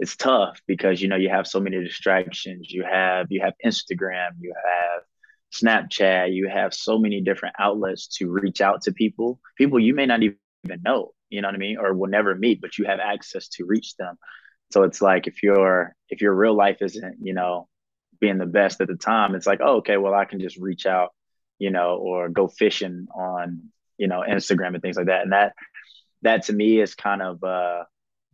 it's 0.00 0.16
tough 0.16 0.60
because 0.66 1.00
you 1.00 1.08
know 1.08 1.16
you 1.16 1.28
have 1.28 1.46
so 1.46 1.60
many 1.60 1.82
distractions. 1.82 2.70
You 2.70 2.82
have 2.82 3.28
you 3.30 3.40
have 3.42 3.54
Instagram, 3.64 4.30
you 4.40 4.52
have 4.64 5.02
Snapchat, 5.52 6.32
you 6.34 6.48
have 6.48 6.72
so 6.74 6.98
many 6.98 7.20
different 7.20 7.56
outlets 7.58 8.08
to 8.18 8.30
reach 8.30 8.60
out 8.60 8.82
to 8.82 8.92
people, 8.92 9.40
people 9.56 9.78
you 9.78 9.94
may 9.94 10.06
not 10.06 10.22
even 10.22 10.38
know, 10.82 11.12
you 11.28 11.42
know 11.42 11.48
what 11.48 11.54
I 11.54 11.58
mean, 11.58 11.78
or 11.78 11.94
will 11.94 12.08
never 12.08 12.34
meet, 12.34 12.60
but 12.60 12.78
you 12.78 12.86
have 12.86 13.00
access 13.00 13.48
to 13.50 13.66
reach 13.66 13.96
them. 13.96 14.16
So 14.72 14.84
it's 14.84 15.02
like 15.02 15.26
if 15.26 15.42
your 15.42 15.94
if 16.08 16.22
your 16.22 16.34
real 16.34 16.54
life 16.54 16.78
isn't, 16.80 17.16
you 17.22 17.34
know, 17.34 17.68
being 18.20 18.38
the 18.38 18.46
best 18.46 18.80
at 18.80 18.88
the 18.88 18.96
time, 18.96 19.34
it's 19.34 19.46
like, 19.46 19.60
oh, 19.62 19.76
okay, 19.78 19.98
well, 19.98 20.14
I 20.14 20.24
can 20.24 20.40
just 20.40 20.56
reach 20.56 20.86
out, 20.86 21.10
you 21.58 21.70
know, 21.70 21.96
or 21.98 22.28
go 22.30 22.48
fishing 22.48 23.06
on, 23.14 23.64
you 23.98 24.08
know, 24.08 24.24
Instagram 24.28 24.74
and 24.74 24.82
things 24.82 24.96
like 24.96 25.06
that. 25.06 25.22
And 25.22 25.32
that 25.32 25.54
that 26.22 26.44
to 26.44 26.52
me 26.54 26.80
is 26.80 26.94
kind 26.94 27.22
of 27.22 27.42
uh 27.44 27.84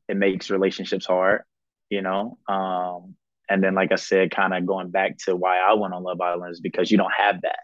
it 0.09 0.17
makes 0.17 0.51
relationships 0.51 1.07
hard, 1.07 1.43
you 1.91 2.03
know. 2.03 2.39
Um 2.49 3.17
and 3.49 3.63
then 3.63 3.75
like 3.75 3.93
I 3.93 3.97
said, 3.97 4.31
kind 4.31 4.55
of 4.55 4.67
going 4.67 4.91
back 4.91 5.19
to 5.27 5.37
why 5.37 5.59
I 5.59 5.75
went 5.75 5.95
on 5.95 6.03
Love 6.03 6.21
Island 6.21 6.53
is 6.53 6.61
because 6.61 6.91
you 6.91 6.99
don't 6.99 7.13
have 7.17 7.43
that. 7.43 7.61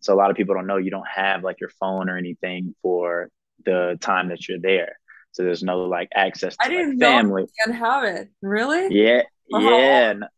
So 0.00 0.14
a 0.14 0.16
lot 0.16 0.30
of 0.30 0.36
people 0.36 0.54
don't 0.54 0.66
know 0.66 0.76
you 0.76 0.90
don't 0.90 1.08
have 1.08 1.42
like 1.42 1.60
your 1.60 1.70
phone 1.80 2.08
or 2.08 2.16
anything 2.16 2.74
for 2.82 3.28
the 3.64 3.98
time 4.00 4.28
that 4.28 4.48
you're 4.48 4.60
there. 4.60 4.98
So 5.32 5.42
there's 5.42 5.62
no 5.62 5.80
like 5.84 6.08
access 6.14 6.56
to 6.56 6.64
I 6.64 6.68
didn't 6.68 6.98
like, 6.98 7.00
family. 7.00 7.42
know 7.42 7.48
you 7.48 7.64
can 7.64 7.74
have 7.74 8.04
it. 8.04 8.30
Really? 8.42 8.94
Yeah, 8.94 9.22
Uh-huh. 9.52 9.68
yeah. 9.70 10.10
And, 10.10 10.24
uh, 10.24 10.28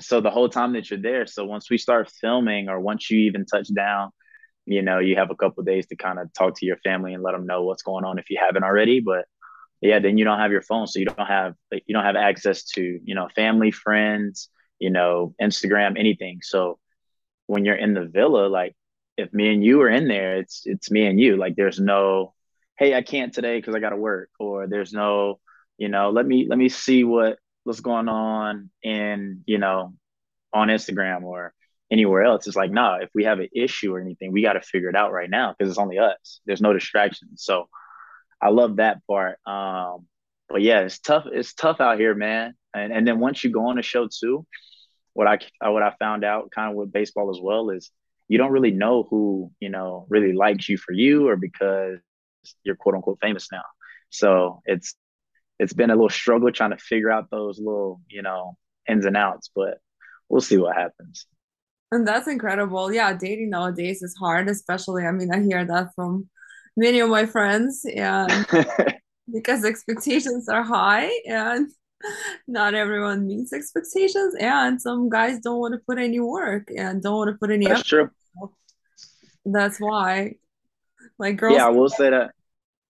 So 0.00 0.20
the 0.20 0.30
whole 0.30 0.48
time 0.48 0.72
that 0.74 0.90
you're 0.90 1.00
there, 1.00 1.26
so 1.26 1.44
once 1.44 1.70
we 1.70 1.78
start 1.78 2.10
filming, 2.20 2.68
or 2.68 2.80
once 2.80 3.10
you 3.10 3.18
even 3.20 3.44
touch 3.46 3.68
down, 3.74 4.10
you 4.66 4.82
know, 4.82 4.98
you 4.98 5.16
have 5.16 5.30
a 5.30 5.36
couple 5.36 5.62
days 5.64 5.86
to 5.88 5.96
kind 5.96 6.18
of 6.18 6.32
talk 6.32 6.54
to 6.58 6.66
your 6.66 6.78
family 6.78 7.14
and 7.14 7.22
let 7.22 7.32
them 7.32 7.46
know 7.46 7.64
what's 7.64 7.82
going 7.82 8.04
on 8.04 8.18
if 8.18 8.30
you 8.30 8.38
haven't 8.40 8.64
already. 8.64 9.00
But 9.00 9.26
yeah, 9.80 9.98
then 9.98 10.18
you 10.18 10.24
don't 10.24 10.38
have 10.38 10.52
your 10.52 10.62
phone, 10.62 10.86
so 10.86 10.98
you 10.98 11.06
don't 11.06 11.26
have 11.26 11.54
like, 11.70 11.84
you 11.86 11.94
don't 11.94 12.04
have 12.04 12.16
access 12.16 12.64
to 12.74 13.00
you 13.04 13.14
know 13.14 13.28
family, 13.34 13.70
friends, 13.70 14.48
you 14.78 14.90
know, 14.90 15.34
Instagram, 15.40 15.98
anything. 15.98 16.40
So 16.42 16.78
when 17.46 17.64
you're 17.64 17.76
in 17.76 17.94
the 17.94 18.06
villa, 18.06 18.48
like 18.48 18.74
if 19.16 19.32
me 19.32 19.52
and 19.52 19.64
you 19.64 19.80
are 19.82 19.88
in 19.88 20.08
there, 20.08 20.38
it's 20.38 20.62
it's 20.64 20.90
me 20.90 21.06
and 21.06 21.20
you. 21.20 21.36
Like 21.36 21.56
there's 21.56 21.80
no, 21.80 22.34
hey, 22.78 22.94
I 22.94 23.02
can't 23.02 23.32
today 23.32 23.58
because 23.58 23.74
I 23.74 23.80
got 23.80 23.90
to 23.90 23.96
work, 23.96 24.30
or 24.38 24.66
there's 24.66 24.92
no, 24.92 25.40
you 25.78 25.88
know, 25.88 26.10
let 26.10 26.26
me 26.26 26.46
let 26.48 26.58
me 26.58 26.68
see 26.68 27.04
what 27.04 27.38
what's 27.64 27.80
going 27.80 28.08
on 28.08 28.70
in 28.82 29.42
you 29.46 29.58
know 29.58 29.94
on 30.52 30.68
Instagram 30.68 31.22
or 31.24 31.52
anywhere 31.90 32.24
else. 32.24 32.46
It's 32.46 32.56
like, 32.56 32.70
nah, 32.70 32.96
if 32.96 33.10
we 33.14 33.24
have 33.24 33.38
an 33.40 33.48
issue 33.54 33.94
or 33.94 34.00
anything, 34.00 34.32
we 34.32 34.42
got 34.42 34.54
to 34.54 34.60
figure 34.60 34.88
it 34.88 34.96
out 34.96 35.12
right 35.12 35.30
now 35.30 35.54
because 35.56 35.70
it's 35.70 35.78
only 35.78 35.98
us. 35.98 36.40
There's 36.46 36.60
no 36.60 36.72
distractions. 36.72 37.42
So 37.44 37.68
I 38.40 38.50
love 38.50 38.76
that 38.76 38.98
part. 39.06 39.38
Um, 39.46 40.06
but 40.48 40.62
yeah, 40.62 40.80
it's 40.80 40.98
tough. 40.98 41.24
It's 41.32 41.54
tough 41.54 41.80
out 41.80 41.98
here, 41.98 42.14
man. 42.14 42.54
And 42.74 42.92
and 42.92 43.06
then 43.06 43.18
once 43.18 43.42
you 43.42 43.50
go 43.50 43.68
on 43.68 43.78
a 43.78 43.82
show 43.82 44.08
too, 44.08 44.46
what 45.12 45.26
I 45.26 45.38
what 45.68 45.82
I 45.82 45.94
found 45.98 46.24
out 46.24 46.50
kind 46.54 46.70
of 46.70 46.76
with 46.76 46.92
baseball 46.92 47.30
as 47.30 47.38
well 47.42 47.70
is 47.70 47.90
you 48.28 48.38
don't 48.38 48.52
really 48.52 48.70
know 48.70 49.06
who 49.08 49.50
you 49.60 49.68
know 49.68 50.06
really 50.08 50.32
likes 50.32 50.68
you 50.68 50.76
for 50.76 50.92
you 50.92 51.28
or 51.28 51.36
because 51.36 51.98
you're 52.62 52.76
quote 52.76 52.94
unquote 52.94 53.18
famous 53.20 53.48
now. 53.50 53.64
So 54.10 54.62
it's 54.66 54.94
it's 55.58 55.72
been 55.72 55.90
a 55.90 55.94
little 55.94 56.10
struggle 56.10 56.52
trying 56.52 56.70
to 56.70 56.78
figure 56.78 57.10
out 57.10 57.30
those 57.30 57.58
little 57.58 58.00
you 58.08 58.22
know 58.22 58.56
ins 58.88 59.06
and 59.06 59.16
outs, 59.16 59.50
but 59.54 59.78
we'll 60.28 60.40
see 60.40 60.58
what 60.58 60.76
happens. 60.76 61.26
And 61.92 62.06
that's 62.06 62.26
incredible. 62.26 62.92
Yeah, 62.92 63.12
dating 63.14 63.50
nowadays 63.50 64.02
is 64.02 64.16
hard, 64.16 64.48
especially, 64.48 65.06
I 65.06 65.12
mean, 65.12 65.32
I 65.32 65.40
hear 65.40 65.64
that 65.64 65.94
from 65.94 66.28
many 66.76 67.00
of 67.00 67.10
my 67.10 67.26
friends, 67.26 67.84
and 67.94 68.46
because 69.32 69.64
expectations 69.64 70.48
are 70.48 70.62
high 70.62 71.10
and 71.26 71.70
not 72.46 72.74
everyone 72.74 73.26
meets 73.26 73.52
expectations, 73.52 74.34
and 74.40 74.80
some 74.80 75.08
guys 75.08 75.40
don't 75.40 75.60
want 75.60 75.74
to 75.74 75.80
put 75.86 75.98
any 75.98 76.20
work 76.20 76.68
and 76.76 77.02
don't 77.02 77.16
want 77.16 77.30
to 77.30 77.38
put 77.38 77.50
any 77.50 77.66
That's 77.66 77.80
effort. 77.80 77.86
true. 77.88 78.10
That's 79.44 79.78
why, 79.78 80.34
like, 81.18 81.36
girls, 81.36 81.56
Yeah, 81.56 81.66
I 81.66 81.70
will 81.70 81.88
say 81.88 82.10
that. 82.10 82.32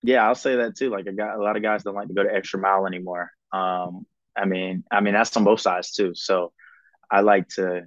Yeah, 0.03 0.27
I'll 0.27 0.35
say 0.35 0.57
that 0.57 0.77
too. 0.77 0.91
Like 0.91 1.07
a 1.07 1.13
guy, 1.13 1.35
a 1.35 1.39
lot 1.39 1.57
of 1.57 1.63
guys 1.63 1.83
don't 1.83 1.95
like 1.95 2.09
to 2.09 2.15
go 2.15 2.25
the 2.25 2.35
extra 2.35 2.61
mile 2.61 2.87
anymore. 2.87 3.31
Um, 3.53 4.07
I 4.37 4.45
mean, 4.45 4.85
I 4.91 5.01
mean 5.01 5.15
that's 5.15 5.37
on 5.37 5.45
both 5.45 5.61
sides 5.61 5.93
too. 5.93 6.15
So 6.15 6.53
I 7.11 7.21
like 7.21 7.49
to, 7.51 7.83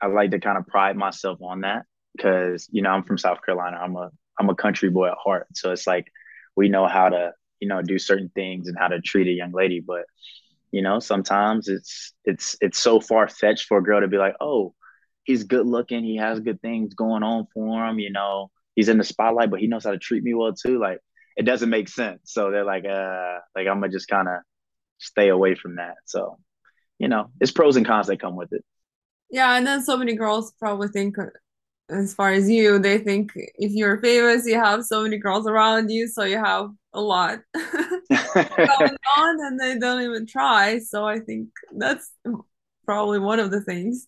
I 0.00 0.06
like 0.06 0.30
to 0.32 0.38
kind 0.40 0.58
of 0.58 0.66
pride 0.66 0.96
myself 0.96 1.40
on 1.42 1.62
that 1.62 1.84
because 2.16 2.68
you 2.70 2.82
know 2.82 2.90
I'm 2.90 3.02
from 3.04 3.18
South 3.18 3.38
Carolina. 3.44 3.78
I'm 3.78 3.96
a 3.96 4.10
I'm 4.38 4.50
a 4.50 4.54
country 4.54 4.90
boy 4.90 5.08
at 5.08 5.18
heart. 5.22 5.46
So 5.54 5.72
it's 5.72 5.86
like 5.86 6.06
we 6.56 6.68
know 6.68 6.86
how 6.86 7.08
to 7.08 7.32
you 7.60 7.68
know 7.68 7.82
do 7.82 7.98
certain 7.98 8.30
things 8.34 8.68
and 8.68 8.76
how 8.78 8.88
to 8.88 9.00
treat 9.00 9.28
a 9.28 9.32
young 9.32 9.52
lady. 9.52 9.80
But 9.80 10.04
you 10.72 10.82
know 10.82 11.00
sometimes 11.00 11.68
it's 11.68 12.12
it's 12.24 12.56
it's 12.60 12.78
so 12.78 13.00
far 13.00 13.28
fetched 13.28 13.66
for 13.66 13.78
a 13.78 13.82
girl 13.82 14.00
to 14.00 14.08
be 14.08 14.18
like, 14.18 14.34
oh, 14.40 14.74
he's 15.24 15.44
good 15.44 15.66
looking, 15.66 16.04
he 16.04 16.16
has 16.16 16.40
good 16.40 16.60
things 16.62 16.94
going 16.94 17.22
on 17.22 17.46
for 17.52 17.84
him. 17.86 17.98
You 17.98 18.10
know, 18.12 18.50
he's 18.74 18.88
in 18.88 18.98
the 18.98 19.04
spotlight, 19.04 19.50
but 19.50 19.60
he 19.60 19.66
knows 19.66 19.84
how 19.84 19.92
to 19.92 19.98
treat 19.98 20.22
me 20.22 20.34
well 20.34 20.52
too. 20.54 20.78
Like 20.78 21.00
it 21.36 21.44
doesn't 21.44 21.70
make 21.70 21.88
sense. 21.88 22.20
So 22.24 22.50
they're 22.50 22.64
like, 22.64 22.84
uh, 22.84 23.38
like 23.54 23.66
I'm 23.66 23.80
gonna 23.80 23.90
just 23.90 24.08
kind 24.08 24.28
of 24.28 24.36
stay 24.98 25.28
away 25.28 25.54
from 25.54 25.76
that. 25.76 25.96
So 26.06 26.38
you 26.98 27.08
know, 27.08 27.30
it's 27.40 27.52
pros 27.52 27.76
and 27.76 27.86
cons 27.86 28.06
that 28.06 28.20
come 28.20 28.36
with 28.36 28.52
it. 28.52 28.64
yeah, 29.30 29.56
and 29.56 29.66
then 29.66 29.84
so 29.84 29.96
many 29.96 30.14
girls 30.14 30.52
probably 30.58 30.88
think, 30.88 31.16
as 31.88 32.14
far 32.14 32.32
as 32.32 32.50
you, 32.50 32.78
they 32.78 32.98
think 32.98 33.32
if 33.34 33.72
you're 33.72 34.00
famous, 34.00 34.46
you 34.46 34.56
have 34.56 34.84
so 34.84 35.02
many 35.02 35.18
girls 35.18 35.46
around 35.46 35.88
you, 35.90 36.08
so 36.08 36.24
you 36.24 36.38
have 36.38 36.70
a 36.92 37.00
lot 37.00 37.38
going 37.54 37.66
on, 39.16 39.40
and 39.40 39.60
they 39.60 39.78
don't 39.78 40.02
even 40.02 40.26
try. 40.26 40.78
So 40.78 41.04
I 41.06 41.20
think 41.20 41.48
that's 41.76 42.12
probably 42.84 43.18
one 43.18 43.38
of 43.38 43.50
the 43.50 43.60
things. 43.60 44.06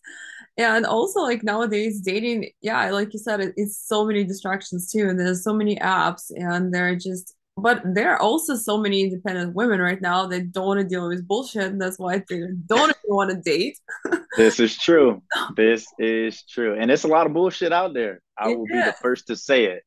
And 0.56 0.86
also, 0.86 1.20
like 1.20 1.44
nowadays, 1.44 2.00
dating, 2.00 2.50
yeah, 2.60 2.90
like 2.90 3.12
you 3.12 3.20
said, 3.20 3.40
it, 3.40 3.54
it's 3.56 3.78
so 3.86 4.04
many 4.04 4.24
distractions 4.24 4.90
too, 4.90 5.08
and 5.08 5.18
there's 5.18 5.44
so 5.44 5.54
many 5.54 5.76
apps, 5.76 6.32
and 6.34 6.74
they're 6.74 6.96
just, 6.96 7.34
but 7.62 7.82
there 7.84 8.12
are 8.12 8.20
also 8.20 8.54
so 8.54 8.78
many 8.78 9.02
independent 9.02 9.54
women 9.54 9.80
right 9.80 10.00
now 10.00 10.26
that 10.26 10.52
don't 10.52 10.66
want 10.66 10.80
to 10.80 10.86
deal 10.86 11.08
with 11.08 11.26
bullshit, 11.26 11.64
and 11.64 11.80
that's 11.80 11.98
why 11.98 12.22
they 12.28 12.40
don't 12.66 12.90
even 12.90 12.94
want 13.06 13.30
to 13.30 13.36
date. 13.36 13.78
This 14.36 14.60
is 14.60 14.76
true. 14.78 15.20
This 15.56 15.84
is 15.98 16.44
true, 16.44 16.78
and 16.78 16.92
it's 16.92 17.02
a 17.02 17.08
lot 17.08 17.26
of 17.26 17.32
bullshit 17.32 17.72
out 17.72 17.92
there. 17.92 18.20
I 18.38 18.48
will 18.54 18.66
be 18.66 18.74
the 18.74 18.94
first 19.02 19.26
to 19.26 19.36
say 19.36 19.64
it. 19.64 19.82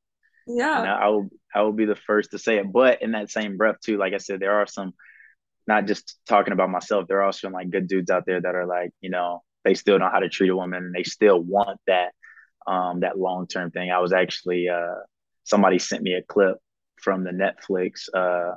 Yeah. 0.46 0.82
And 0.82 0.90
I 0.90 1.08
will 1.08 1.30
I 1.54 1.62
will 1.62 1.74
be 1.74 1.86
the 1.86 1.96
first 1.96 2.32
to 2.32 2.40
say 2.40 2.58
it. 2.58 2.72
But 2.72 3.02
in 3.02 3.12
that 3.12 3.30
same 3.30 3.58
breath 3.58 3.80
too, 3.80 3.98
like 3.98 4.14
I 4.14 4.18
said, 4.18 4.40
there 4.40 4.60
are 4.60 4.68
some 4.68 4.94
not 5.68 5.86
just 5.86 6.20
talking 6.28 6.54
about 6.54 6.70
myself, 6.70 7.08
there 7.08 7.22
are 7.22 7.32
some 7.32 7.54
like 7.54 7.70
good 7.70 7.88
dudes 7.88 8.10
out 8.10 8.26
there 8.26 8.42
that 8.42 8.56
are 8.56 8.66
like, 8.66 8.92
you 9.00 9.10
know, 9.10 9.42
they 9.64 9.74
still 9.74 10.00
know 10.00 10.10
how 10.12 10.20
to 10.20 10.30
treat 10.30 10.50
a 10.50 10.56
woman 10.56 10.84
and 10.84 10.96
they 10.96 11.04
still 11.04 11.40
want 11.40 11.80
that 11.88 12.12
um 12.68 13.02
that 13.02 13.18
long 13.18 13.48
term 13.48 13.72
thing. 13.72 13.92
I 13.92 14.00
was 14.00 14.14
actually 14.14 14.68
uh 14.70 14.96
somebody 15.44 15.80
sent 15.80 16.04
me 16.04 16.14
a 16.14 16.24
clip 16.24 16.58
from 17.02 17.24
the 17.24 17.32
Netflix 17.32 18.08
uh 18.14 18.56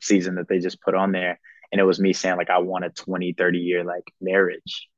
season 0.00 0.36
that 0.36 0.48
they 0.48 0.58
just 0.58 0.80
put 0.80 0.94
on 0.94 1.12
there 1.12 1.40
and 1.72 1.80
it 1.80 1.84
was 1.84 2.00
me 2.00 2.12
saying 2.12 2.36
like 2.36 2.50
I 2.50 2.58
want 2.58 2.84
a 2.84 2.90
20, 2.90 3.34
30 3.34 3.58
year 3.58 3.84
like 3.84 4.04
marriage. 4.20 4.88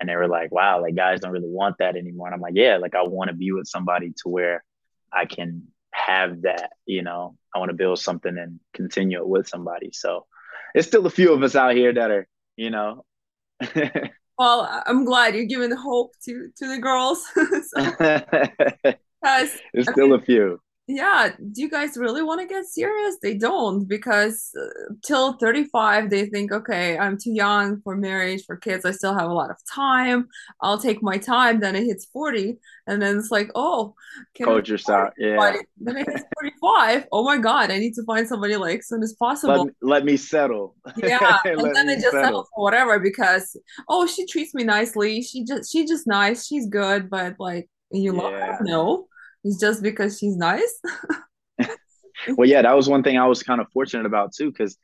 And 0.00 0.08
they 0.08 0.16
were 0.16 0.28
like, 0.28 0.50
wow, 0.50 0.82
like 0.82 0.96
guys 0.96 1.20
don't 1.20 1.30
really 1.30 1.48
want 1.48 1.76
that 1.78 1.96
anymore. 1.96 2.26
And 2.26 2.34
I'm 2.34 2.40
like, 2.40 2.56
yeah, 2.56 2.78
like 2.78 2.94
I 2.94 3.02
want 3.02 3.28
to 3.28 3.36
be 3.36 3.52
with 3.52 3.68
somebody 3.68 4.12
to 4.22 4.28
where 4.28 4.64
I 5.12 5.26
can 5.26 5.68
have 5.92 6.42
that, 6.42 6.70
you 6.86 7.02
know, 7.02 7.36
I 7.54 7.60
want 7.60 7.68
to 7.70 7.76
build 7.76 8.00
something 8.00 8.36
and 8.36 8.58
continue 8.74 9.18
it 9.18 9.28
with 9.28 9.46
somebody. 9.46 9.90
So 9.92 10.26
it's 10.74 10.88
still 10.88 11.06
a 11.06 11.10
few 11.10 11.32
of 11.32 11.42
us 11.42 11.54
out 11.54 11.76
here 11.76 11.92
that 11.92 12.10
are, 12.10 12.26
you 12.56 12.70
know, 12.70 13.04
Well, 14.38 14.62
I- 14.62 14.82
I'm 14.86 15.04
glad 15.04 15.34
you're 15.34 15.44
giving 15.44 15.70
hope 15.70 16.14
to 16.24 16.48
to 16.56 16.68
the 16.68 16.78
girls. 16.78 17.24
So, 17.34 18.94
it's 19.72 19.90
still 19.90 20.14
a 20.14 20.20
few. 20.20 20.60
Yeah, 20.88 21.30
do 21.52 21.62
you 21.62 21.70
guys 21.70 21.96
really 21.96 22.22
want 22.22 22.40
to 22.40 22.46
get 22.46 22.64
serious? 22.64 23.16
They 23.22 23.34
don't 23.34 23.84
because 23.84 24.50
uh, 24.60 24.94
till 25.04 25.34
35 25.34 26.10
they 26.10 26.26
think, 26.26 26.50
okay, 26.50 26.98
I'm 26.98 27.16
too 27.16 27.32
young 27.32 27.80
for 27.82 27.96
marriage, 27.96 28.44
for 28.44 28.56
kids. 28.56 28.84
I 28.84 28.90
still 28.90 29.16
have 29.16 29.30
a 29.30 29.32
lot 29.32 29.50
of 29.50 29.56
time. 29.72 30.26
I'll 30.60 30.78
take 30.78 31.00
my 31.00 31.18
time. 31.18 31.60
Then 31.60 31.76
it 31.76 31.84
hits 31.84 32.06
40, 32.06 32.58
and 32.88 33.00
then 33.00 33.16
it's 33.16 33.30
like, 33.30 33.50
oh, 33.54 33.94
can 34.34 34.46
Culture 34.46 34.76
side. 34.76 35.12
Yeah. 35.18 35.56
Then 35.78 35.98
it 35.98 36.08
hits 36.08 36.24
45. 36.40 37.06
Oh 37.12 37.22
my 37.22 37.38
God, 37.38 37.70
I 37.70 37.78
need 37.78 37.94
to 37.94 38.04
find 38.04 38.26
somebody 38.26 38.56
like 38.56 38.82
soon 38.82 39.04
as 39.04 39.12
possible. 39.12 39.54
Let, 39.54 39.66
me- 39.66 39.72
let 39.82 40.04
me 40.04 40.16
settle. 40.16 40.74
Yeah, 40.96 41.38
and 41.44 41.74
then 41.74 41.86
they 41.86 41.94
just 41.94 42.10
settle 42.10 42.24
settle. 42.24 42.48
for 42.54 42.64
whatever 42.64 42.98
because 42.98 43.56
oh, 43.88 44.06
she 44.06 44.26
treats 44.26 44.52
me 44.52 44.64
nicely. 44.64 45.22
She 45.22 45.44
just 45.44 45.70
she's 45.70 45.88
just 45.88 46.08
nice. 46.08 46.46
She's 46.46 46.66
good, 46.66 47.08
but 47.08 47.36
like 47.38 47.68
you 47.92 48.12
love 48.12 48.32
her? 48.32 48.58
No, 48.62 49.06
it's 49.44 49.58
just 49.58 49.82
because 49.82 50.18
she's 50.18 50.36
nice. 50.36 50.80
Well, 52.36 52.48
yeah, 52.48 52.62
that 52.62 52.76
was 52.76 52.88
one 52.88 53.02
thing 53.02 53.18
I 53.18 53.26
was 53.26 53.42
kind 53.42 53.60
of 53.60 53.68
fortunate 53.72 54.06
about 54.06 54.32
too, 54.32 54.50
because 54.50 54.76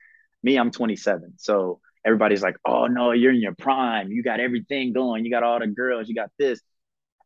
me, 0.42 0.56
I'm 0.56 0.70
27. 0.70 1.34
So 1.36 1.80
everybody's 2.04 2.42
like, 2.42 2.56
oh 2.66 2.86
no, 2.86 3.12
you're 3.12 3.32
in 3.32 3.40
your 3.40 3.54
prime. 3.54 4.10
You 4.10 4.22
got 4.22 4.40
everything 4.40 4.92
going. 4.92 5.24
You 5.24 5.30
got 5.30 5.42
all 5.42 5.58
the 5.58 5.66
girls. 5.66 6.08
You 6.08 6.14
got 6.14 6.30
this. 6.38 6.60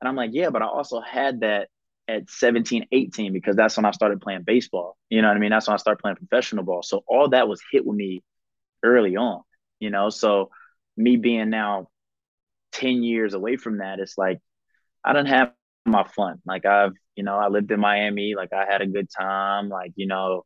And 0.00 0.08
I'm 0.08 0.16
like, 0.16 0.30
yeah, 0.32 0.50
but 0.50 0.62
I 0.62 0.66
also 0.66 1.00
had 1.00 1.40
that 1.40 1.68
at 2.08 2.28
17, 2.28 2.86
18, 2.90 3.32
because 3.32 3.56
that's 3.56 3.76
when 3.76 3.84
I 3.84 3.92
started 3.92 4.20
playing 4.20 4.42
baseball. 4.42 4.96
You 5.08 5.22
know 5.22 5.28
what 5.28 5.36
I 5.36 5.40
mean? 5.40 5.50
That's 5.50 5.68
when 5.68 5.74
I 5.74 5.78
started 5.78 6.00
playing 6.00 6.16
professional 6.16 6.64
ball. 6.64 6.82
So 6.82 7.04
all 7.06 7.28
that 7.30 7.48
was 7.48 7.62
hit 7.70 7.86
with 7.86 7.96
me 7.96 8.22
early 8.82 9.16
on, 9.16 9.42
you 9.78 9.90
know? 9.90 10.10
So 10.10 10.50
me 10.96 11.16
being 11.16 11.50
now 11.50 11.88
10 12.72 13.02
years 13.02 13.34
away 13.34 13.56
from 13.56 13.78
that, 13.78 14.00
it's 14.00 14.18
like, 14.18 14.40
I 15.04 15.12
don't 15.12 15.26
have 15.26 15.52
my 15.86 16.04
fun. 16.04 16.40
Like 16.44 16.66
I've, 16.66 16.92
you 17.16 17.24
know, 17.24 17.36
I 17.36 17.48
lived 17.48 17.70
in 17.70 17.80
Miami. 17.80 18.34
Like 18.34 18.52
I 18.52 18.66
had 18.70 18.82
a 18.82 18.86
good 18.86 19.08
time. 19.10 19.68
Like, 19.68 19.92
you 19.96 20.06
know, 20.06 20.44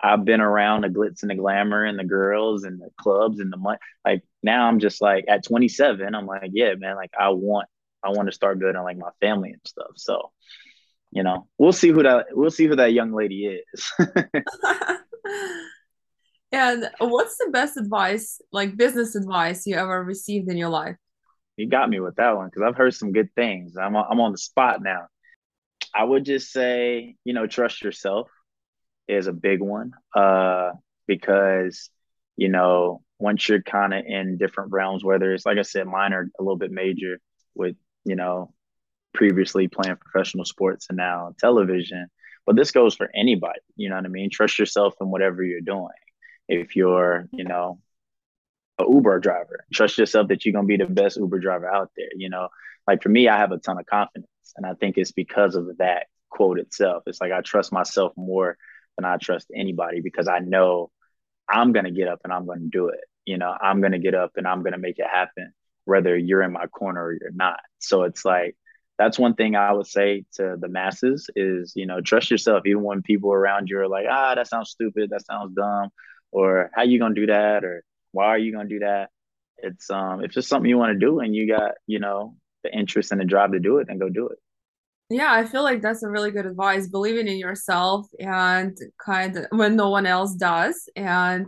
I've 0.00 0.24
been 0.24 0.40
around 0.40 0.82
the 0.82 0.88
glitz 0.88 1.22
and 1.22 1.30
the 1.30 1.34
glamour 1.34 1.84
and 1.84 1.98
the 1.98 2.04
girls 2.04 2.64
and 2.64 2.80
the 2.80 2.90
clubs 3.00 3.40
and 3.40 3.52
the 3.52 3.56
money. 3.56 3.78
Like 4.04 4.22
now 4.42 4.68
I'm 4.68 4.78
just 4.78 5.00
like 5.00 5.24
at 5.28 5.44
27, 5.44 6.14
I'm 6.14 6.26
like, 6.26 6.50
yeah, 6.52 6.74
man, 6.74 6.96
like 6.96 7.10
I 7.18 7.30
want 7.30 7.68
I 8.02 8.10
want 8.10 8.28
to 8.28 8.32
start 8.32 8.60
building 8.60 8.82
like 8.82 8.96
my 8.96 9.10
family 9.20 9.50
and 9.50 9.60
stuff. 9.66 9.90
So, 9.96 10.30
you 11.10 11.24
know, 11.24 11.48
we'll 11.58 11.72
see 11.72 11.88
who 11.88 12.04
that 12.04 12.26
we'll 12.32 12.50
see 12.50 12.66
who 12.66 12.76
that 12.76 12.92
young 12.92 13.12
lady 13.12 13.46
is. 13.46 13.92
and 16.52 16.88
what's 17.00 17.36
the 17.38 17.50
best 17.52 17.76
advice, 17.76 18.40
like 18.52 18.76
business 18.76 19.16
advice, 19.16 19.66
you 19.66 19.76
ever 19.76 20.04
received 20.04 20.48
in 20.48 20.56
your 20.56 20.70
life? 20.70 20.96
You 21.56 21.68
got 21.68 21.90
me 21.90 21.98
with 21.98 22.14
that 22.16 22.36
one 22.36 22.46
because 22.46 22.62
I've 22.62 22.76
heard 22.76 22.94
some 22.94 23.12
good 23.12 23.34
things. 23.34 23.76
I'm 23.76 23.96
I'm 23.96 24.20
on 24.20 24.30
the 24.30 24.38
spot 24.38 24.80
now. 24.80 25.08
I 25.94 26.04
would 26.04 26.24
just 26.24 26.52
say, 26.52 27.16
you 27.24 27.32
know, 27.32 27.46
trust 27.46 27.82
yourself 27.82 28.28
is 29.06 29.26
a 29.26 29.32
big 29.32 29.60
one 29.60 29.92
uh, 30.14 30.72
because, 31.06 31.90
you 32.36 32.48
know, 32.48 33.02
once 33.18 33.48
you're 33.48 33.62
kind 33.62 33.94
of 33.94 34.04
in 34.06 34.36
different 34.38 34.72
realms, 34.72 35.04
whether 35.04 35.32
it's 35.32 35.46
like 35.46 35.58
I 35.58 35.62
said, 35.62 35.86
mine 35.86 36.12
are 36.12 36.30
a 36.38 36.42
little 36.42 36.58
bit 36.58 36.70
major 36.70 37.20
with, 37.54 37.76
you 38.04 38.16
know, 38.16 38.52
previously 39.14 39.68
playing 39.68 39.96
professional 39.96 40.44
sports 40.44 40.86
and 40.88 40.96
now 40.96 41.34
television. 41.38 42.08
But 42.46 42.56
this 42.56 42.70
goes 42.70 42.94
for 42.94 43.10
anybody, 43.14 43.60
you 43.76 43.88
know 43.88 43.96
what 43.96 44.04
I 44.04 44.08
mean? 44.08 44.30
Trust 44.30 44.58
yourself 44.58 44.94
in 45.00 45.10
whatever 45.10 45.42
you're 45.42 45.60
doing. 45.60 45.88
If 46.48 46.76
you're, 46.76 47.28
you 47.32 47.44
know, 47.44 47.80
a 48.78 48.84
Uber 48.88 49.18
driver, 49.20 49.64
trust 49.72 49.98
yourself 49.98 50.28
that 50.28 50.44
you're 50.44 50.52
gonna 50.52 50.66
be 50.66 50.76
the 50.76 50.86
best 50.86 51.16
Uber 51.16 51.40
driver 51.40 51.68
out 51.68 51.90
there. 51.96 52.08
You 52.16 52.30
know, 52.30 52.48
like 52.86 53.02
for 53.02 53.08
me, 53.08 53.28
I 53.28 53.36
have 53.36 53.52
a 53.52 53.58
ton 53.58 53.78
of 53.78 53.86
confidence. 53.86 54.28
And 54.56 54.66
I 54.66 54.74
think 54.74 54.96
it's 54.96 55.12
because 55.12 55.54
of 55.54 55.78
that 55.78 56.06
quote 56.30 56.58
itself. 56.58 57.04
It's 57.06 57.20
like 57.20 57.32
I 57.32 57.40
trust 57.40 57.72
myself 57.72 58.12
more 58.16 58.56
than 58.96 59.04
I 59.04 59.16
trust 59.16 59.48
anybody 59.54 60.00
because 60.00 60.28
I 60.28 60.40
know 60.40 60.90
I'm 61.48 61.72
going 61.72 61.84
to 61.84 61.90
get 61.90 62.08
up 62.08 62.20
and 62.24 62.32
I'm 62.32 62.46
going 62.46 62.60
to 62.60 62.68
do 62.68 62.88
it. 62.88 63.00
You 63.24 63.38
know, 63.38 63.54
I'm 63.60 63.80
going 63.80 63.92
to 63.92 63.98
get 63.98 64.14
up 64.14 64.32
and 64.36 64.46
I'm 64.46 64.62
going 64.62 64.72
to 64.72 64.78
make 64.78 64.98
it 64.98 65.06
happen, 65.10 65.52
whether 65.84 66.16
you're 66.16 66.42
in 66.42 66.52
my 66.52 66.66
corner 66.66 67.04
or 67.04 67.12
you're 67.12 67.30
not. 67.32 67.60
So 67.78 68.02
it's 68.02 68.24
like, 68.24 68.56
that's 68.98 69.18
one 69.18 69.34
thing 69.34 69.54
I 69.54 69.72
would 69.72 69.86
say 69.86 70.24
to 70.34 70.56
the 70.58 70.68
masses 70.68 71.30
is, 71.36 71.72
you 71.76 71.86
know, 71.86 72.00
trust 72.00 72.30
yourself, 72.30 72.64
even 72.66 72.82
when 72.82 73.02
people 73.02 73.32
around 73.32 73.68
you 73.70 73.78
are 73.78 73.88
like, 73.88 74.06
ah, 74.10 74.34
that 74.34 74.48
sounds 74.48 74.70
stupid, 74.70 75.10
that 75.10 75.24
sounds 75.24 75.54
dumb, 75.54 75.90
or 76.32 76.70
how 76.74 76.82
you 76.82 76.98
gonna 76.98 77.14
do 77.14 77.26
that, 77.26 77.64
or 77.64 77.84
why 78.10 78.26
are 78.26 78.38
you 78.38 78.52
gonna 78.52 78.68
do 78.68 78.80
that? 78.80 79.10
It's 79.58 79.88
um, 79.90 80.24
if 80.24 80.36
it's 80.36 80.48
something 80.48 80.68
you 80.68 80.78
want 80.78 80.98
to 80.98 80.98
do 80.98 81.20
and 81.20 81.34
you 81.34 81.46
got, 81.46 81.74
you 81.86 82.00
know, 82.00 82.34
the 82.62 82.72
interest 82.76 83.12
and 83.12 83.20
the 83.20 83.24
drive 83.24 83.52
to 83.52 83.60
do 83.60 83.78
it, 83.78 83.86
then 83.88 83.98
go 83.98 84.08
do 84.08 84.28
it. 84.28 84.38
Yeah, 85.10 85.32
I 85.32 85.46
feel 85.46 85.62
like 85.62 85.80
that's 85.80 86.02
a 86.02 86.08
really 86.08 86.30
good 86.30 86.44
advice. 86.44 86.88
Believing 86.88 87.28
in 87.28 87.38
yourself 87.38 88.06
and 88.20 88.76
kind 89.04 89.36
of 89.36 89.46
when 89.50 89.74
no 89.74 89.88
one 89.88 90.06
else 90.06 90.34
does, 90.34 90.88
and 90.96 91.46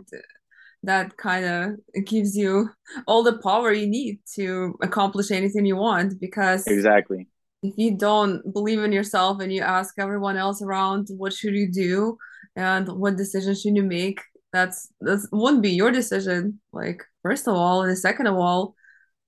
that 0.83 1.15
kind 1.17 1.45
of 1.45 2.05
gives 2.05 2.35
you 2.35 2.69
all 3.05 3.21
the 3.21 3.37
power 3.37 3.71
you 3.71 3.87
need 3.87 4.19
to 4.35 4.75
accomplish 4.81 5.29
anything 5.29 5.65
you 5.65 5.75
want. 5.75 6.19
Because 6.19 6.65
exactly, 6.65 7.27
if 7.61 7.75
you 7.77 7.95
don't 7.95 8.51
believe 8.51 8.79
in 8.79 8.91
yourself 8.91 9.39
and 9.39 9.53
you 9.53 9.61
ask 9.61 9.93
everyone 9.99 10.37
else 10.37 10.63
around, 10.63 11.09
what 11.15 11.33
should 11.33 11.53
you 11.53 11.71
do 11.71 12.17
and 12.55 12.87
what 12.87 13.15
decision 13.15 13.53
should 13.53 13.75
you 13.75 13.83
make, 13.83 14.21
that's 14.51 14.89
that 15.01 15.25
wouldn't 15.31 15.61
be 15.61 15.71
your 15.71 15.91
decision. 15.91 16.59
Like 16.73 17.03
first 17.21 17.47
of 17.47 17.53
all, 17.53 17.83
and 17.83 17.97
second 17.97 18.25
of 18.27 18.35
all, 18.35 18.75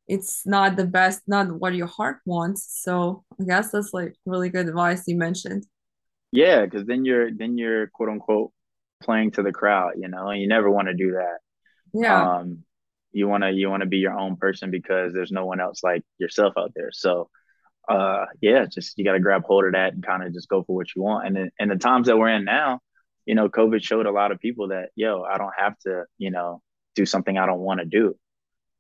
it's 0.08 0.46
not 0.46 0.76
the 0.76 0.86
best, 0.86 1.22
not 1.28 1.52
what 1.52 1.76
your 1.76 1.88
heart 1.88 2.18
wants. 2.26 2.82
So 2.84 3.24
I 3.40 3.46
guess 3.46 3.72
that's 3.72 3.94
like 3.94 4.16
really 4.26 4.50
good 4.50 4.68
advice 4.68 5.04
you 5.08 5.18
mentioned. 5.18 5.66
Yeah, 6.32 6.66
because 6.66 6.86
then 6.86 7.06
you're 7.06 7.32
then 7.32 7.58
you're 7.58 7.88
quote 7.88 8.10
unquote 8.10 8.52
playing 9.02 9.32
to 9.32 9.44
the 9.44 9.52
crowd, 9.52 9.94
you 9.98 10.08
know, 10.08 10.30
and 10.30 10.42
you 10.42 10.48
never 10.48 10.70
want 10.70 10.88
to 10.88 10.94
do 10.94 11.12
that. 11.14 11.38
Yeah. 11.94 12.38
Um, 12.38 12.64
you 13.12 13.28
wanna 13.28 13.52
you 13.52 13.70
wanna 13.70 13.86
be 13.86 14.00
your 14.00 14.18
own 14.18 14.36
person 14.36 14.72
because 14.72 15.14
there's 15.14 15.32
no 15.32 15.46
one 15.46 15.62
else 15.62 15.84
like 15.84 16.04
yourself 16.18 16.54
out 16.58 16.72
there. 16.76 16.90
So 16.92 17.30
uh 17.88 18.26
yeah, 18.42 18.66
just 18.66 18.98
you 18.98 19.04
gotta 19.04 19.20
grab 19.20 19.44
hold 19.44 19.66
of 19.66 19.74
that 19.74 19.94
and 19.94 20.04
kind 20.04 20.24
of 20.24 20.34
just 20.34 20.50
go 20.50 20.64
for 20.64 20.76
what 20.76 20.88
you 20.96 21.04
want. 21.04 21.28
And 21.28 21.52
in, 21.60 21.70
the 21.70 21.76
times 21.76 22.08
that 22.08 22.18
we're 22.18 22.30
in 22.30 22.44
now, 22.44 22.80
you 23.26 23.36
know, 23.36 23.50
COVID 23.50 23.84
showed 23.84 24.08
a 24.08 24.12
lot 24.12 24.32
of 24.32 24.40
people 24.40 24.70
that, 24.70 24.90
yo, 24.96 25.22
I 25.24 25.38
don't 25.38 25.54
have 25.56 25.78
to, 25.80 26.06
you 26.18 26.32
know, 26.32 26.62
do 26.96 27.06
something 27.06 27.38
I 27.38 27.46
don't 27.46 27.60
want 27.60 27.80
to 27.82 27.86
do 27.86 28.16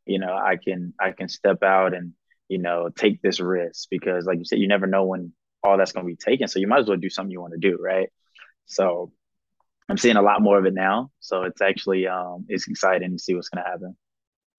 you 0.05 0.19
know 0.19 0.33
i 0.33 0.57
can 0.57 0.93
i 0.99 1.11
can 1.11 1.29
step 1.29 1.63
out 1.63 1.93
and 1.93 2.13
you 2.49 2.57
know 2.57 2.89
take 2.89 3.21
this 3.21 3.39
risk 3.39 3.87
because 3.89 4.25
like 4.25 4.37
you 4.37 4.45
said 4.45 4.59
you 4.59 4.67
never 4.67 4.87
know 4.87 5.05
when 5.05 5.33
all 5.63 5.77
that's 5.77 5.93
going 5.93 6.05
to 6.05 6.11
be 6.11 6.15
taken. 6.17 6.47
So 6.47 6.59
you 6.59 6.67
might 6.67 6.81
as 6.81 6.87
well 6.87 6.97
do 6.97 7.09
something 7.09 7.31
you 7.31 7.41
want 7.41 7.53
to 7.53 7.59
do 7.59 7.77
right? 7.81 8.09
So 8.65 9.11
i'm 9.89 9.97
seeing 9.97 10.15
a 10.15 10.21
lot 10.21 10.41
more 10.41 10.57
of 10.57 10.65
it 10.65 10.73
now. 10.73 11.11
So 11.19 11.43
it's 11.43 11.61
actually 11.61 12.07
um 12.07 12.45
it's 12.47 12.67
exciting 12.67 13.11
to 13.11 13.19
see 13.19 13.35
what's 13.35 13.49
going 13.49 13.63
to 13.63 13.69
happen. 13.69 13.95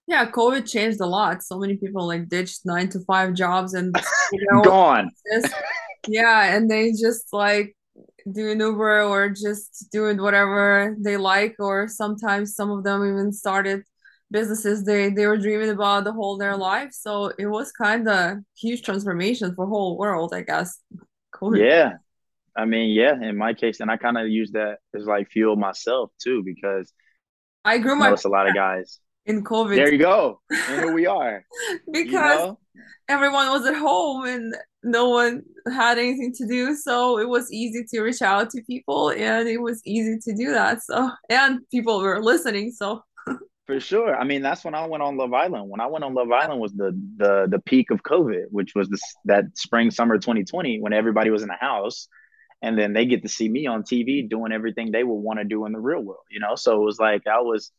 Yeah 0.06 0.30
covid 0.30 0.70
changed 0.70 1.00
a 1.00 1.06
lot. 1.06 1.42
So 1.42 1.58
many 1.58 1.76
people 1.76 2.06
like 2.06 2.28
ditched 2.28 2.60
nine 2.64 2.88
to 2.90 3.00
five 3.00 3.34
jobs 3.34 3.74
and 3.74 3.94
you 4.32 4.46
know, 4.50 4.62
gone. 4.62 5.10
yeah 6.08 6.54
and 6.54 6.70
they 6.70 6.92
just 6.92 7.32
like 7.32 7.76
doing 8.32 8.60
uber 8.60 9.02
or 9.02 9.28
just 9.28 9.86
doing 9.92 10.20
whatever 10.20 10.96
they 10.98 11.16
like 11.16 11.56
or 11.58 11.88
sometimes 11.88 12.54
some 12.54 12.70
of 12.70 12.82
them 12.82 13.06
even 13.06 13.32
started 13.32 13.82
businesses 14.34 14.84
they 14.84 15.10
they 15.10 15.26
were 15.30 15.38
dreaming 15.38 15.70
about 15.70 16.02
the 16.02 16.12
whole 16.12 16.36
their 16.36 16.56
life. 16.56 16.92
So 16.92 17.12
it 17.38 17.46
was 17.46 17.70
kind 17.70 18.06
of 18.08 18.38
huge 18.58 18.82
transformation 18.82 19.54
for 19.54 19.64
whole 19.66 19.96
world 19.96 20.34
i 20.34 20.42
guess. 20.42 20.80
Cool. 21.32 21.56
yeah. 21.56 21.92
I 22.56 22.64
mean 22.72 22.88
yeah 23.00 23.14
in 23.28 23.36
my 23.36 23.52
case 23.62 23.80
and 23.80 23.90
i 23.90 23.96
kind 23.96 24.18
of 24.18 24.28
use 24.28 24.50
that 24.58 24.74
as 24.96 25.04
like 25.14 25.26
fuel 25.34 25.56
myself 25.56 26.10
too 26.24 26.38
because 26.50 26.86
i 27.64 27.78
grew 27.78 27.96
my 27.96 28.10
a 28.10 28.34
lot 28.36 28.48
of 28.48 28.54
guys. 28.54 28.88
in 29.30 29.36
covid. 29.52 29.76
There 29.76 29.92
you 29.92 30.02
go. 30.12 30.40
And 30.50 30.80
here 30.80 30.94
we 31.00 31.06
are. 31.18 31.36
Because 32.00 32.40
you 32.40 32.46
know? 32.46 32.58
everyone 33.08 33.48
was 33.56 33.64
at 33.66 33.76
home 33.90 34.20
and 34.34 34.54
no 34.82 35.04
one 35.20 35.42
had 35.80 35.96
anything 36.04 36.32
to 36.38 36.44
do 36.56 36.62
so 36.86 37.18
it 37.22 37.28
was 37.36 37.50
easy 37.62 37.82
to 37.90 38.02
reach 38.06 38.22
out 38.32 38.50
to 38.50 38.70
people 38.72 39.02
and 39.10 39.48
it 39.48 39.60
was 39.68 39.78
easy 39.96 40.16
to 40.26 40.32
do 40.42 40.48
that 40.58 40.82
so 40.82 41.10
and 41.30 41.50
people 41.70 41.94
were 42.00 42.22
listening 42.32 42.70
so 42.70 43.02
for 43.66 43.80
sure. 43.80 44.14
I 44.14 44.24
mean, 44.24 44.42
that's 44.42 44.64
when 44.64 44.74
I 44.74 44.86
went 44.86 45.02
on 45.02 45.16
Love 45.16 45.32
Island. 45.32 45.68
When 45.68 45.80
I 45.80 45.86
went 45.86 46.04
on 46.04 46.14
Love 46.14 46.30
Island 46.30 46.60
was 46.60 46.72
the 46.72 46.92
the 47.16 47.46
the 47.50 47.58
peak 47.60 47.90
of 47.90 48.02
COVID, 48.02 48.44
which 48.50 48.74
was 48.74 48.88
this 48.88 49.02
that 49.24 49.44
spring 49.54 49.90
summer 49.90 50.18
2020 50.18 50.80
when 50.80 50.92
everybody 50.92 51.30
was 51.30 51.42
in 51.42 51.48
the 51.48 51.54
house, 51.54 52.08
and 52.62 52.78
then 52.78 52.92
they 52.92 53.06
get 53.06 53.22
to 53.22 53.28
see 53.28 53.48
me 53.48 53.66
on 53.66 53.82
TV 53.82 54.28
doing 54.28 54.52
everything 54.52 54.90
they 54.90 55.04
would 55.04 55.14
want 55.14 55.38
to 55.38 55.44
do 55.44 55.64
in 55.66 55.72
the 55.72 55.80
real 55.80 56.00
world. 56.00 56.24
You 56.30 56.40
know, 56.40 56.56
so 56.56 56.80
it 56.80 56.84
was 56.84 56.98
like 56.98 57.24
that 57.24 57.44
was 57.44 57.72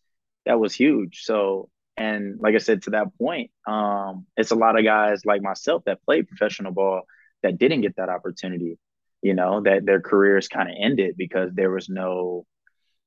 that 0.46 0.60
was 0.60 0.74
huge. 0.74 1.22
So 1.24 1.70
and 1.98 2.40
like 2.40 2.56
I 2.56 2.60
said 2.60 2.84
to 2.84 2.90
that 2.92 3.18
point, 3.18 3.52
um, 3.68 4.26
it's 4.36 4.52
a 4.52 4.56
lot 4.56 4.78
of 4.78 4.84
guys 4.84 5.26
like 5.26 5.42
myself 5.42 5.84
that 5.86 6.04
played 6.04 6.28
professional 6.28 6.72
ball 6.72 7.04
that 7.44 7.58
didn't 7.58 7.82
get 7.82 7.96
that 7.98 8.10
opportunity. 8.10 8.78
You 9.22 9.34
know, 9.34 9.62
that 9.62 9.86
their 9.86 10.02
careers 10.02 10.48
kind 10.48 10.70
of 10.70 10.76
ended 10.80 11.16
because 11.18 11.52
there 11.54 11.72
was 11.72 11.90
no 11.90 12.46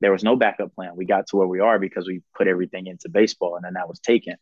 there 0.01 0.13
was 0.13 0.23
no 0.23 0.37
backup 0.37 0.75
plan. 0.75 0.97
We 0.97 1.05
got 1.05 1.27
to 1.29 1.37
where 1.37 1.49
we 1.49 1.61
are 1.61 1.79
because 1.79 2.07
we 2.07 2.23
put 2.37 2.49
everything 2.49 2.87
into 2.87 3.09
baseball 3.09 3.57
and 3.57 3.65
then 3.65 3.75
that 3.75 3.89
was 3.89 4.01
taken. 4.01 4.37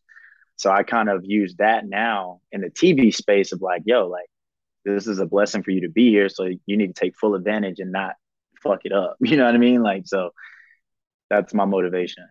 So 0.56 0.70
I 0.70 0.82
kind 0.82 1.08
of 1.08 1.22
use 1.24 1.54
that 1.58 1.86
now 1.86 2.40
in 2.50 2.62
the 2.62 2.70
TV 2.70 3.14
space 3.14 3.52
of 3.52 3.60
like, 3.60 3.82
yo, 3.84 4.06
like 4.08 4.26
this 4.84 5.06
is 5.06 5.18
a 5.18 5.26
blessing 5.26 5.62
for 5.62 5.70
you 5.70 5.82
to 5.82 5.88
be 5.88 6.10
here. 6.10 6.28
So 6.28 6.48
you 6.66 6.76
need 6.76 6.88
to 6.88 7.00
take 7.00 7.16
full 7.16 7.34
advantage 7.34 7.78
and 7.78 7.92
not 7.92 8.14
fuck 8.62 8.80
it 8.84 8.92
up. 8.92 9.16
You 9.20 9.36
know 9.36 9.44
what 9.44 9.54
I 9.54 9.58
mean? 9.58 9.82
Like, 9.82 10.06
so 10.06 10.30
that's 11.28 11.52
my 11.52 11.64
motivation. 11.64 12.26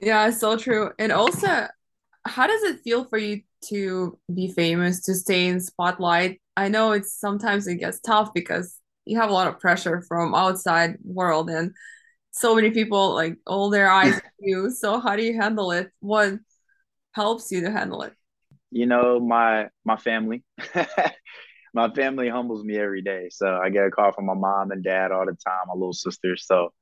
Yeah, 0.00 0.30
so 0.30 0.56
true. 0.56 0.90
And 0.98 1.12
also, 1.12 1.68
how 2.26 2.46
does 2.46 2.62
it 2.64 2.80
feel 2.80 3.04
for 3.04 3.18
you 3.18 3.42
to 3.68 4.18
be 4.32 4.48
famous, 4.48 5.02
to 5.02 5.14
stay 5.14 5.46
in 5.46 5.60
spotlight? 5.60 6.40
I 6.56 6.68
know 6.68 6.92
it's 6.92 7.18
sometimes 7.18 7.66
it 7.66 7.76
gets 7.76 8.00
tough 8.00 8.34
because 8.34 8.76
you 9.04 9.18
have 9.18 9.30
a 9.30 9.32
lot 9.32 9.48
of 9.48 9.60
pressure 9.60 10.02
from 10.08 10.34
outside 10.34 10.96
world 11.04 11.50
and 11.50 11.72
so 12.34 12.54
many 12.56 12.70
people 12.70 13.14
like 13.14 13.38
all 13.46 13.70
their 13.70 13.88
eyes 13.88 14.20
you. 14.40 14.70
So 14.70 14.98
how 14.98 15.14
do 15.14 15.22
you 15.22 15.40
handle 15.40 15.70
it? 15.70 15.90
What 16.00 16.34
helps 17.12 17.50
you 17.52 17.60
to 17.62 17.70
handle 17.70 18.02
it? 18.02 18.12
You 18.70 18.86
know, 18.86 19.20
my 19.20 19.68
my 19.84 19.96
family. 19.96 20.42
my 21.74 21.90
family 21.90 22.28
humbles 22.28 22.64
me 22.64 22.76
every 22.76 23.02
day. 23.02 23.28
So 23.30 23.46
I 23.62 23.70
get 23.70 23.86
a 23.86 23.90
call 23.90 24.12
from 24.12 24.26
my 24.26 24.34
mom 24.34 24.72
and 24.72 24.82
dad 24.82 25.12
all 25.12 25.24
the 25.24 25.36
time, 25.46 25.68
my 25.68 25.74
little 25.74 25.92
sister. 25.92 26.36
So 26.36 26.72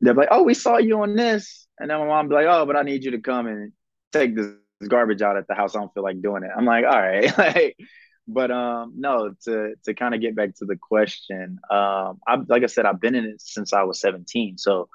they're 0.00 0.14
like, 0.14 0.28
"Oh, 0.30 0.44
we 0.44 0.54
saw 0.54 0.78
you 0.78 1.02
on 1.02 1.14
this," 1.14 1.66
and 1.78 1.90
then 1.90 1.98
my 1.98 2.06
mom 2.06 2.28
be 2.28 2.34
like, 2.34 2.46
"Oh, 2.48 2.64
but 2.64 2.76
I 2.76 2.82
need 2.82 3.04
you 3.04 3.10
to 3.12 3.20
come 3.20 3.46
and 3.46 3.72
take 4.12 4.34
this 4.34 4.48
garbage 4.88 5.20
out 5.20 5.36
at 5.36 5.46
the 5.46 5.54
house. 5.54 5.76
I 5.76 5.80
don't 5.80 5.92
feel 5.92 6.02
like 6.02 6.22
doing 6.22 6.42
it." 6.42 6.50
I'm 6.56 6.64
like, 6.64 6.86
"All 6.86 7.00
right." 7.00 7.36
like, 7.38 7.76
but 8.32 8.50
um, 8.50 8.94
no, 8.96 9.34
to 9.44 9.74
to 9.84 9.94
kind 9.94 10.14
of 10.14 10.20
get 10.20 10.36
back 10.36 10.54
to 10.56 10.64
the 10.66 10.76
question, 10.76 11.58
um, 11.70 12.20
I 12.26 12.36
like 12.48 12.62
I 12.62 12.66
said, 12.66 12.86
I've 12.86 13.00
been 13.00 13.14
in 13.14 13.24
it 13.26 13.40
since 13.40 13.72
I 13.72 13.82
was 13.84 14.00
17. 14.00 14.58
So, 14.58 14.88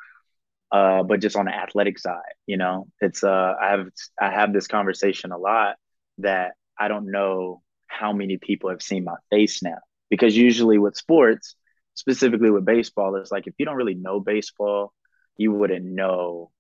uh, 0.72 1.04
but 1.04 1.22
just 1.22 1.36
on 1.36 1.46
the 1.46 1.56
athletic 1.56 2.00
side, 2.00 2.22
you 2.48 2.58
know, 2.58 2.88
it's 3.02 3.24
uh, 3.24 3.54
I 3.62 3.72
have 3.72 3.88
I 4.20 4.32
have 4.32 4.54
this 4.54 4.68
conversation 4.68 5.32
a 5.32 5.38
lot 5.38 5.76
that 6.20 6.54
I 6.80 6.88
don't 6.88 7.12
know 7.12 7.62
how 7.88 8.14
many 8.14 8.38
people 8.38 8.70
have 8.70 8.82
seen 8.82 9.04
my 9.04 9.16
face 9.30 9.62
now 9.64 9.78
because 10.10 10.36
usually 10.36 10.78
with 10.78 10.96
sports, 10.96 11.56
specifically 11.94 12.52
with 12.52 12.66
baseball, 12.66 13.16
it's 13.16 13.32
like 13.32 13.48
if 13.48 13.54
you 13.58 13.66
don't 13.66 13.78
really 13.78 13.96
know 13.96 14.20
baseball, 14.20 14.94
you 15.38 15.52
wouldn't 15.52 15.86
know 15.86 16.52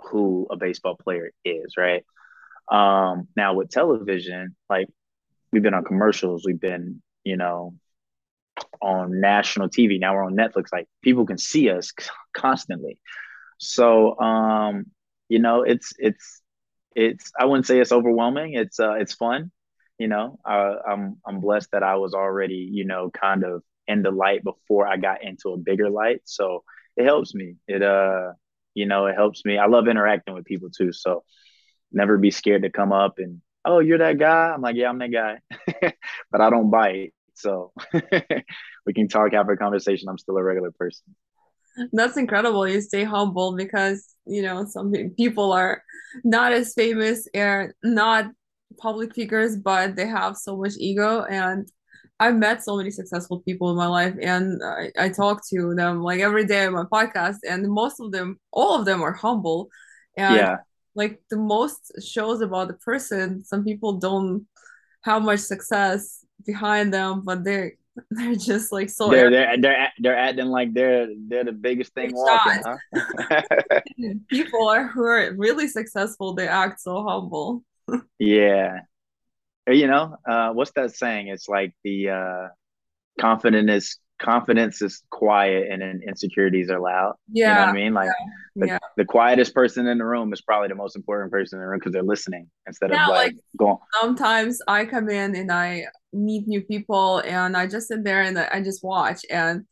who 0.00 0.46
a 0.50 0.56
baseball 0.56 0.96
player 0.96 1.30
is, 1.44 1.74
right? 1.76 2.04
Um, 2.70 3.28
now 3.36 3.54
with 3.54 3.70
television, 3.70 4.56
like 4.68 4.88
we've 5.52 5.62
been 5.62 5.74
on 5.74 5.84
commercials, 5.84 6.44
we've 6.46 6.60
been, 6.60 7.02
you 7.24 7.36
know, 7.36 7.74
on 8.80 9.20
national 9.20 9.68
TV. 9.68 9.98
Now 9.98 10.14
we're 10.14 10.24
on 10.24 10.36
Netflix. 10.36 10.66
Like 10.72 10.88
people 11.02 11.26
can 11.26 11.38
see 11.38 11.70
us 11.70 11.92
constantly. 12.34 12.98
So 13.58 14.18
um, 14.18 14.86
you 15.28 15.38
know, 15.38 15.62
it's 15.62 15.92
it's 15.98 16.42
it's 16.94 17.30
I 17.38 17.44
wouldn't 17.46 17.66
say 17.66 17.78
it's 17.80 17.92
overwhelming. 17.92 18.54
It's 18.54 18.80
uh 18.80 18.94
it's 18.94 19.14
fun. 19.14 19.50
You 19.98 20.08
know, 20.08 20.38
uh, 20.44 20.76
I'm 20.88 21.18
I'm 21.26 21.40
blessed 21.40 21.70
that 21.72 21.82
I 21.82 21.96
was 21.96 22.14
already, 22.14 22.68
you 22.72 22.84
know, 22.84 23.10
kind 23.10 23.44
of 23.44 23.62
in 23.86 24.02
the 24.02 24.10
light 24.10 24.42
before 24.44 24.86
I 24.86 24.96
got 24.96 25.22
into 25.22 25.50
a 25.50 25.58
bigger 25.58 25.90
light. 25.90 26.22
So 26.24 26.64
it 26.96 27.04
helps 27.04 27.34
me. 27.34 27.56
It 27.68 27.82
uh 27.82 28.32
you 28.74 28.86
know, 28.86 29.06
it 29.06 29.14
helps 29.14 29.44
me. 29.44 29.58
I 29.58 29.66
love 29.66 29.88
interacting 29.88 30.34
with 30.34 30.44
people 30.44 30.70
too. 30.70 30.92
So 30.92 31.24
never 31.92 32.16
be 32.18 32.30
scared 32.30 32.62
to 32.62 32.70
come 32.70 32.92
up 32.92 33.18
and 33.18 33.40
oh, 33.64 33.78
you're 33.80 33.98
that 33.98 34.18
guy. 34.18 34.52
I'm 34.52 34.62
like, 34.62 34.76
yeah, 34.76 34.88
I'm 34.88 34.98
that 34.98 35.12
guy, 35.12 35.38
but 36.30 36.40
I 36.40 36.50
don't 36.50 36.70
bite. 36.70 37.12
So 37.34 37.72
we 38.86 38.92
can 38.92 39.08
talk, 39.08 39.32
have 39.32 39.48
a 39.48 39.56
conversation. 39.56 40.08
I'm 40.08 40.18
still 40.18 40.36
a 40.36 40.42
regular 40.42 40.70
person. 40.72 41.14
That's 41.92 42.16
incredible. 42.16 42.66
You 42.68 42.80
stay 42.80 43.04
humble 43.04 43.56
because, 43.56 44.14
you 44.26 44.42
know, 44.42 44.66
some 44.66 44.92
people 45.16 45.52
are 45.52 45.82
not 46.24 46.52
as 46.52 46.74
famous 46.74 47.26
and 47.32 47.72
not 47.82 48.26
public 48.78 49.14
figures, 49.14 49.56
but 49.56 49.96
they 49.96 50.06
have 50.06 50.36
so 50.36 50.56
much 50.56 50.72
ego. 50.78 51.24
And 51.24 51.68
I've 52.18 52.36
met 52.36 52.62
so 52.62 52.76
many 52.76 52.90
successful 52.90 53.40
people 53.40 53.70
in 53.70 53.76
my 53.76 53.86
life 53.86 54.14
and 54.20 54.60
I, 54.62 54.90
I 54.98 55.08
talk 55.08 55.42
to 55.48 55.74
them 55.74 56.02
like 56.02 56.20
every 56.20 56.44
day 56.44 56.66
on 56.66 56.74
my 56.74 56.84
podcast 56.84 57.38
and 57.48 57.66
most 57.70 57.98
of 57.98 58.12
them, 58.12 58.38
all 58.52 58.78
of 58.78 58.84
them 58.84 59.00
are 59.02 59.12
humble. 59.12 59.68
And 60.16 60.36
yeah. 60.36 60.56
Like 61.00 61.22
the 61.30 61.38
most 61.38 61.80
shows 62.04 62.42
about 62.42 62.68
the 62.68 62.74
person, 62.74 63.42
some 63.42 63.64
people 63.64 63.92
don't 63.94 64.46
have 65.08 65.22
much 65.22 65.40
success 65.40 66.26
behind 66.44 66.92
them, 66.92 67.22
but 67.24 67.42
they're 67.42 67.72
they're 68.10 68.36
just 68.36 68.70
like 68.70 68.90
so 68.90 69.08
they're 69.08 69.30
they're 69.30 69.56
they're, 69.58 69.92
they're 69.98 70.18
acting 70.18 70.46
like 70.58 70.74
they're 70.74 71.08
they're 71.28 71.44
the 71.44 71.58
biggest 71.68 71.94
thing 71.94 72.10
walking. 72.12 72.62
Huh? 72.64 73.40
People 74.28 74.68
are 74.68 74.86
who 74.88 75.04
are 75.04 75.32
really 75.34 75.68
successful. 75.68 76.34
They 76.34 76.48
act 76.48 76.80
so 76.80 77.02
humble. 77.02 77.64
yeah, 78.18 78.80
you 79.66 79.86
know, 79.86 80.16
uh, 80.28 80.50
what's 80.52 80.72
that 80.72 80.94
saying? 80.94 81.28
It's 81.28 81.48
like 81.48 81.72
the 81.82 82.10
uh, 82.10 82.48
confident 83.18 83.70
is 83.70 83.96
confidence 84.20 84.82
is 84.82 85.02
quiet 85.10 85.68
and 85.70 85.82
then 85.82 86.00
insecurities 86.06 86.70
are 86.70 86.78
loud. 86.78 87.14
Yeah. 87.32 87.48
You 87.48 87.54
know 87.54 87.60
what 87.60 87.68
I 87.68 87.72
mean? 87.72 87.94
Like 87.94 88.06
yeah. 88.06 88.32
The, 88.56 88.66
yeah. 88.66 88.78
the 88.96 89.04
quietest 89.04 89.54
person 89.54 89.86
in 89.86 89.98
the 89.98 90.04
room 90.04 90.32
is 90.32 90.42
probably 90.42 90.68
the 90.68 90.74
most 90.74 90.96
important 90.96 91.32
person 91.32 91.58
in 91.58 91.62
the 91.62 91.68
room 91.68 91.78
because 91.78 91.92
they're 91.92 92.02
listening 92.02 92.48
instead 92.66 92.90
yeah, 92.90 93.04
of 93.04 93.10
like, 93.10 93.32
like 93.32 93.36
going. 93.56 93.78
Sometimes 94.00 94.60
I 94.68 94.84
come 94.84 95.08
in 95.08 95.34
and 95.34 95.50
I 95.50 95.86
meet 96.12 96.46
new 96.46 96.60
people 96.60 97.18
and 97.18 97.56
I 97.56 97.66
just 97.66 97.88
sit 97.88 98.04
there 98.04 98.22
and 98.22 98.38
I 98.38 98.62
just 98.62 98.84
watch. 98.84 99.20
And 99.30 99.64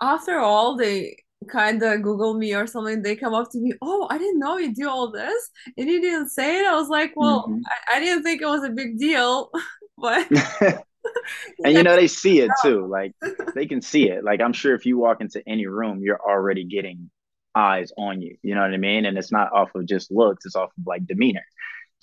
after 0.00 0.38
all, 0.38 0.76
they 0.76 1.16
kind 1.48 1.82
of 1.82 2.02
Google 2.02 2.34
me 2.34 2.54
or 2.54 2.66
something. 2.66 3.02
They 3.02 3.16
come 3.16 3.34
up 3.34 3.50
to 3.52 3.58
me, 3.58 3.72
oh, 3.82 4.08
I 4.10 4.18
didn't 4.18 4.40
know 4.40 4.58
you 4.58 4.74
do 4.74 4.88
all 4.88 5.10
this. 5.12 5.50
And 5.76 5.88
you 5.88 6.00
didn't 6.00 6.30
say 6.30 6.60
it. 6.60 6.66
I 6.66 6.74
was 6.74 6.88
like, 6.88 7.12
well, 7.14 7.46
mm-hmm. 7.48 7.60
I, 7.92 7.96
I 7.96 8.00
didn't 8.00 8.22
think 8.22 8.42
it 8.42 8.46
was 8.46 8.64
a 8.64 8.70
big 8.70 8.98
deal. 8.98 9.50
but. 9.98 10.26
and 11.64 11.74
you 11.74 11.82
know 11.82 11.96
they 11.96 12.06
see 12.06 12.40
it 12.40 12.50
too 12.62 12.86
like 12.86 13.12
they 13.54 13.66
can 13.66 13.80
see 13.82 14.08
it. 14.08 14.24
Like 14.24 14.40
i'm 14.40 14.52
sure 14.52 14.74
if 14.74 14.86
you 14.86 14.98
walk 14.98 15.20
into 15.20 15.42
any 15.46 15.66
room 15.66 16.00
you're 16.02 16.20
already 16.20 16.64
getting 16.64 17.10
eyes 17.54 17.92
on 17.96 18.20
you 18.20 18.36
you 18.42 18.54
know 18.54 18.62
what 18.62 18.74
i 18.74 18.76
mean? 18.76 19.04
And 19.06 19.16
it's 19.16 19.32
not 19.32 19.52
off 19.52 19.74
of 19.74 19.86
just 19.86 20.10
looks 20.10 20.46
it's 20.46 20.56
off 20.56 20.70
of 20.78 20.86
like 20.86 21.06
demeanor. 21.06 21.44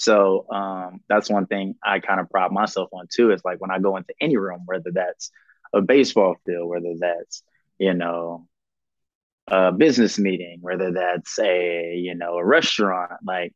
So 0.02 0.48
um, 0.50 1.02
that's 1.08 1.30
one 1.30 1.46
thing 1.46 1.76
I 1.84 2.00
kind 2.00 2.20
of 2.20 2.28
pride 2.28 2.52
myself 2.52 2.90
on 2.92 3.06
too. 3.14 3.32
Is 3.32 3.46
like 3.46 3.62
when 3.62 3.70
I 3.70 3.78
go 3.78 3.98
into 3.98 4.16
any 4.20 4.36
room, 4.36 4.62
whether 4.66 4.90
that's 4.92 5.30
a 5.74 5.82
baseball 5.82 6.38
field, 6.44 6.68
whether 6.68 6.96
that's 7.00 7.44
you 7.78 7.94
know 7.94 8.48
a 9.48 9.72
business 9.72 10.18
meeting, 10.18 10.58
whether 10.62 10.92
that's 10.92 11.38
a 11.38 11.96
you 11.96 12.16
know 12.16 12.38
a 12.38 12.44
restaurant, 12.44 13.12
like 13.24 13.54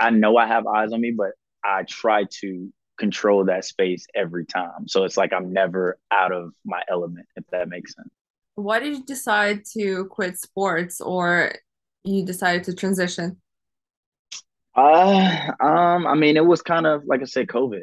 I 0.00 0.10
know 0.10 0.36
I 0.36 0.48
have 0.48 0.66
eyes 0.66 0.92
on 0.92 1.00
me, 1.00 1.12
but 1.12 1.30
I 1.64 1.84
try 1.84 2.24
to 2.40 2.72
control 2.98 3.44
that 3.46 3.64
space 3.64 4.06
every 4.14 4.44
time. 4.44 4.86
So 4.88 5.04
it's 5.04 5.16
like 5.16 5.32
I'm 5.32 5.52
never 5.52 5.98
out 6.10 6.32
of 6.32 6.52
my 6.64 6.82
element, 6.88 7.26
if 7.36 7.44
that 7.50 7.68
makes 7.68 7.94
sense. 7.94 8.10
Why 8.54 8.80
did 8.80 8.96
you 8.96 9.04
decide 9.04 9.64
to 9.72 10.06
quit 10.06 10.38
sports 10.38 11.00
or 11.00 11.54
you 12.04 12.24
decided 12.24 12.64
to 12.64 12.74
transition? 12.74 13.40
Uh, 14.74 15.52
um, 15.60 16.06
I 16.06 16.14
mean, 16.14 16.36
it 16.36 16.44
was 16.44 16.62
kind 16.62 16.86
of 16.86 17.04
like 17.06 17.20
I 17.20 17.24
said, 17.24 17.46
COVID. 17.46 17.82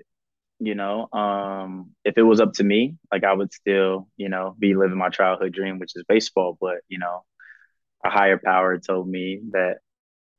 You 0.61 0.75
know, 0.75 1.07
um, 1.13 1.91
if 2.03 2.17
it 2.17 2.23
was 2.23 2.41
up 2.41 2.51
to 2.53 2.65
me, 2.65 2.97
like 3.13 3.23
I 3.23 3.31
would 3.31 3.53
still, 3.53 4.09
you 4.17 4.27
know, 4.27 4.55
be 4.59 4.75
living 4.75 4.97
my 4.97 5.07
childhood 5.09 5.53
dream, 5.53 5.79
which 5.79 5.93
is 5.95 6.03
baseball. 6.07 6.57
But 6.59 6.79
you 6.89 6.99
know, 6.99 7.23
a 8.03 8.09
higher 8.09 8.37
power 8.37 8.77
told 8.77 9.07
me 9.07 9.41
that, 9.51 9.77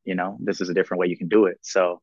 you 0.05 0.15
know, 0.15 0.37
this 0.41 0.61
is 0.61 0.69
a 0.69 0.75
different 0.75 1.01
way 1.01 1.07
you 1.07 1.17
can 1.17 1.29
do 1.29 1.47
it. 1.47 1.59
So, 1.63 2.03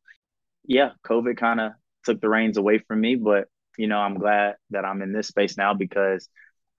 yeah, 0.65 0.91
COVID 1.05 1.37
kind 1.37 1.59
of 1.61 1.73
took 2.07 2.21
the 2.21 2.29
reins 2.29 2.57
away 2.57 2.79
from 2.79 3.01
me. 3.01 3.15
But 3.15 3.47
you 3.77 3.87
know, 3.87 3.99
I'm 3.99 4.17
glad 4.17 4.55
that 4.71 4.85
I'm 4.85 5.03
in 5.03 5.13
this 5.13 5.27
space 5.27 5.57
now 5.57 5.75
because 5.75 6.27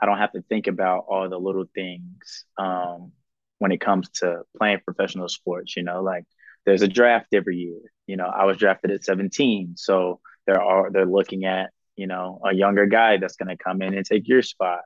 I 0.00 0.06
don't 0.06 0.18
have 0.18 0.32
to 0.32 0.42
think 0.42 0.66
about 0.66 1.04
all 1.08 1.28
the 1.28 1.38
little 1.38 1.66
things 1.74 2.44
um, 2.58 3.12
when 3.58 3.72
it 3.72 3.80
comes 3.80 4.08
to 4.20 4.42
playing 4.58 4.80
professional 4.84 5.28
sports. 5.28 5.76
You 5.76 5.84
know, 5.84 6.02
like 6.02 6.24
there's 6.66 6.82
a 6.82 6.88
draft 6.88 7.28
every 7.34 7.56
year. 7.58 7.80
You 8.06 8.16
know, 8.16 8.26
I 8.26 8.44
was 8.46 8.56
drafted 8.58 8.90
at 8.90 9.04
17, 9.04 9.74
so 9.76 10.20
there 10.46 10.60
are 10.60 10.90
they're 10.90 11.06
looking 11.06 11.44
at 11.44 11.70
you 11.96 12.06
know 12.06 12.40
a 12.44 12.54
younger 12.54 12.86
guy 12.86 13.18
that's 13.18 13.36
going 13.36 13.56
to 13.56 13.62
come 13.62 13.82
in 13.82 13.94
and 13.94 14.04
take 14.06 14.28
your 14.28 14.42
spot. 14.42 14.80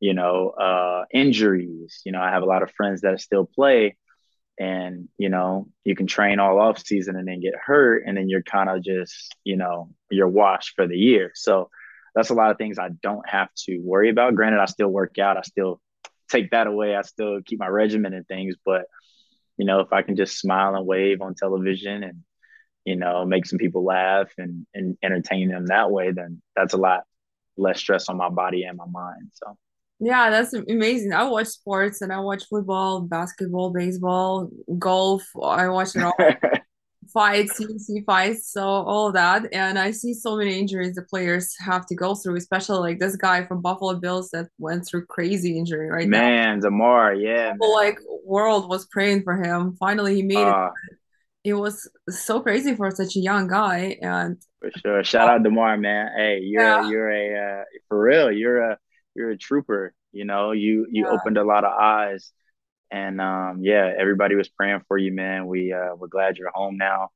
You 0.00 0.14
know, 0.14 0.50
uh, 0.50 1.04
injuries. 1.12 2.02
You 2.04 2.12
know, 2.12 2.20
I 2.20 2.30
have 2.30 2.42
a 2.42 2.46
lot 2.46 2.62
of 2.62 2.70
friends 2.72 3.00
that 3.00 3.20
still 3.20 3.46
play, 3.46 3.96
and 4.58 5.08
you 5.18 5.28
know 5.28 5.68
you 5.84 5.94
can 5.94 6.06
train 6.06 6.38
all 6.38 6.60
off 6.60 6.84
season 6.84 7.16
and 7.16 7.28
then 7.28 7.40
get 7.40 7.54
hurt, 7.54 8.04
and 8.06 8.16
then 8.16 8.28
you're 8.28 8.42
kind 8.42 8.68
of 8.68 8.82
just 8.82 9.34
you 9.44 9.56
know 9.56 9.90
you're 10.10 10.28
washed 10.28 10.74
for 10.74 10.86
the 10.86 10.96
year. 10.96 11.32
So 11.34 11.70
that's 12.14 12.30
a 12.30 12.34
lot 12.34 12.50
of 12.50 12.58
things 12.58 12.78
I 12.78 12.88
don't 13.02 13.28
have 13.28 13.48
to 13.66 13.78
worry 13.78 14.10
about. 14.10 14.34
Granted, 14.34 14.60
I 14.60 14.66
still 14.66 14.88
work 14.88 15.18
out. 15.18 15.36
I 15.36 15.42
still 15.42 15.80
take 16.30 16.50
that 16.50 16.66
away. 16.66 16.96
I 16.96 17.02
still 17.02 17.40
keep 17.44 17.58
my 17.58 17.68
regimen 17.68 18.14
and 18.14 18.26
things, 18.26 18.56
but 18.64 18.86
you 19.58 19.66
know, 19.66 19.80
if 19.80 19.92
I 19.92 20.02
can 20.02 20.16
just 20.16 20.38
smile 20.38 20.74
and 20.74 20.86
wave 20.86 21.20
on 21.20 21.34
television 21.34 22.04
and, 22.04 22.22
you 22.84 22.96
know, 22.96 23.26
make 23.26 23.44
some 23.44 23.58
people 23.58 23.84
laugh 23.84 24.30
and, 24.38 24.66
and 24.72 24.96
entertain 25.02 25.50
them 25.50 25.66
that 25.66 25.90
way, 25.90 26.12
then 26.12 26.40
that's 26.56 26.74
a 26.74 26.78
lot 26.78 27.02
less 27.56 27.80
stress 27.80 28.08
on 28.08 28.16
my 28.16 28.30
body 28.30 28.62
and 28.62 28.78
my 28.78 28.86
mind. 28.86 29.32
So, 29.32 29.58
yeah, 30.00 30.30
that's 30.30 30.52
amazing. 30.52 31.12
I 31.12 31.24
watch 31.24 31.48
sports 31.48 32.02
and 32.02 32.12
I 32.12 32.20
watch 32.20 32.44
football, 32.48 33.00
basketball, 33.00 33.70
baseball, 33.70 34.50
golf. 34.78 35.24
I 35.42 35.68
watch 35.68 35.96
it 35.96 36.02
all. 36.02 36.14
fights, 37.12 37.60
UFC 37.60 38.04
fights, 38.04 38.52
so 38.52 38.62
all 38.62 39.08
of 39.08 39.14
that. 39.14 39.52
And 39.52 39.78
I 39.78 39.90
see 39.90 40.14
so 40.14 40.36
many 40.36 40.58
injuries 40.58 40.94
the 40.94 41.02
players 41.02 41.54
have 41.58 41.86
to 41.86 41.94
go 41.94 42.14
through, 42.14 42.36
especially 42.36 42.78
like 42.78 42.98
this 42.98 43.16
guy 43.16 43.44
from 43.46 43.62
Buffalo 43.62 43.94
Bills 43.94 44.30
that 44.30 44.48
went 44.58 44.86
through 44.86 45.06
crazy 45.06 45.58
injury 45.58 45.90
right 45.90 46.08
man, 46.08 46.60
now. 46.60 46.68
Damar, 46.68 47.14
yeah. 47.14 47.52
People, 47.52 47.74
like 47.74 47.98
world 48.24 48.68
was 48.68 48.86
praying 48.86 49.22
for 49.22 49.42
him. 49.42 49.76
Finally, 49.78 50.16
he 50.16 50.22
made 50.22 50.36
uh, 50.36 50.70
it. 50.90 51.50
It 51.50 51.54
was 51.54 51.88
so 52.08 52.40
crazy 52.40 52.74
for 52.76 52.90
such 52.90 53.16
a 53.16 53.20
young 53.20 53.48
guy, 53.48 53.96
and 54.02 54.36
for 54.60 54.70
sure. 54.82 55.04
Shout 55.04 55.30
out 55.30 55.42
Damar, 55.42 55.76
man. 55.78 56.10
Hey, 56.16 56.40
you're 56.42 56.62
yeah. 56.62 56.88
you're 56.88 57.10
a 57.10 57.60
uh, 57.60 57.64
for 57.88 58.02
real. 58.02 58.30
You're 58.30 58.70
a 58.70 58.78
you're 59.18 59.30
a 59.30 59.36
trooper. 59.36 59.94
You 60.12 60.24
know, 60.24 60.52
you 60.52 60.86
you 60.90 61.04
yeah. 61.04 61.10
opened 61.10 61.36
a 61.36 61.44
lot 61.44 61.64
of 61.64 61.72
eyes 61.72 62.32
and 62.90 63.20
um, 63.20 63.60
yeah, 63.62 63.92
everybody 63.98 64.34
was 64.34 64.48
praying 64.48 64.80
for 64.88 64.96
you, 64.96 65.12
man. 65.12 65.46
We 65.46 65.72
uh, 65.72 65.94
we're 65.96 66.08
glad 66.08 66.38
you're 66.38 66.50
home 66.50 66.76
now, 66.78 67.10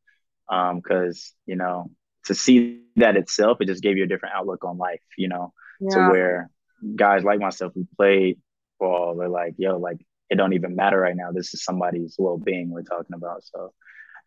Um, 0.49 0.77
because 0.77 1.33
um, 1.35 1.43
you 1.47 1.57
know 1.57 1.91
to 2.27 2.35
see 2.35 2.83
that 2.97 3.17
itself, 3.17 3.59
it 3.61 3.67
just 3.67 3.83
gave 3.83 3.97
you 3.97 4.05
a 4.05 4.07
different 4.07 4.35
outlook 4.37 4.65
on 4.65 4.79
life. 4.79 5.01
You 5.17 5.29
know, 5.29 5.53
yeah. 5.81 5.95
to 5.95 6.11
where 6.11 6.51
guys 6.97 7.25
like 7.25 7.41
myself 7.41 7.73
who 7.75 7.87
played 7.97 8.39
ball, 8.79 9.17
they're 9.17 9.29
like, 9.29 9.55
yo, 9.57 9.79
like 9.79 9.99
it 10.29 10.37
don't 10.37 10.53
even 10.53 10.77
matter 10.77 10.99
right 10.99 11.17
now. 11.17 11.33
This 11.33 11.55
is 11.55 11.65
somebody's 11.65 12.17
well 12.19 12.39
being 12.39 12.71
we're 12.71 12.83
talking 12.83 13.15
about. 13.15 13.45
So, 13.45 13.73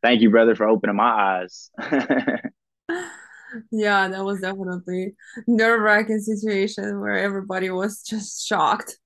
thank 0.02 0.22
you, 0.22 0.32
brother, 0.32 0.56
for 0.56 0.68
opening 0.68 0.96
my 0.96 1.44
eyes. 1.44 1.70
yeah, 3.72 4.08
that 4.08 4.24
was 4.24 4.42
definitely 4.42 5.16
nerve 5.48 5.82
wracking 5.82 6.20
situation 6.20 7.00
where 7.00 7.18
everybody 7.18 7.70
was 7.70 8.02
just 8.02 8.46
shocked 8.48 8.98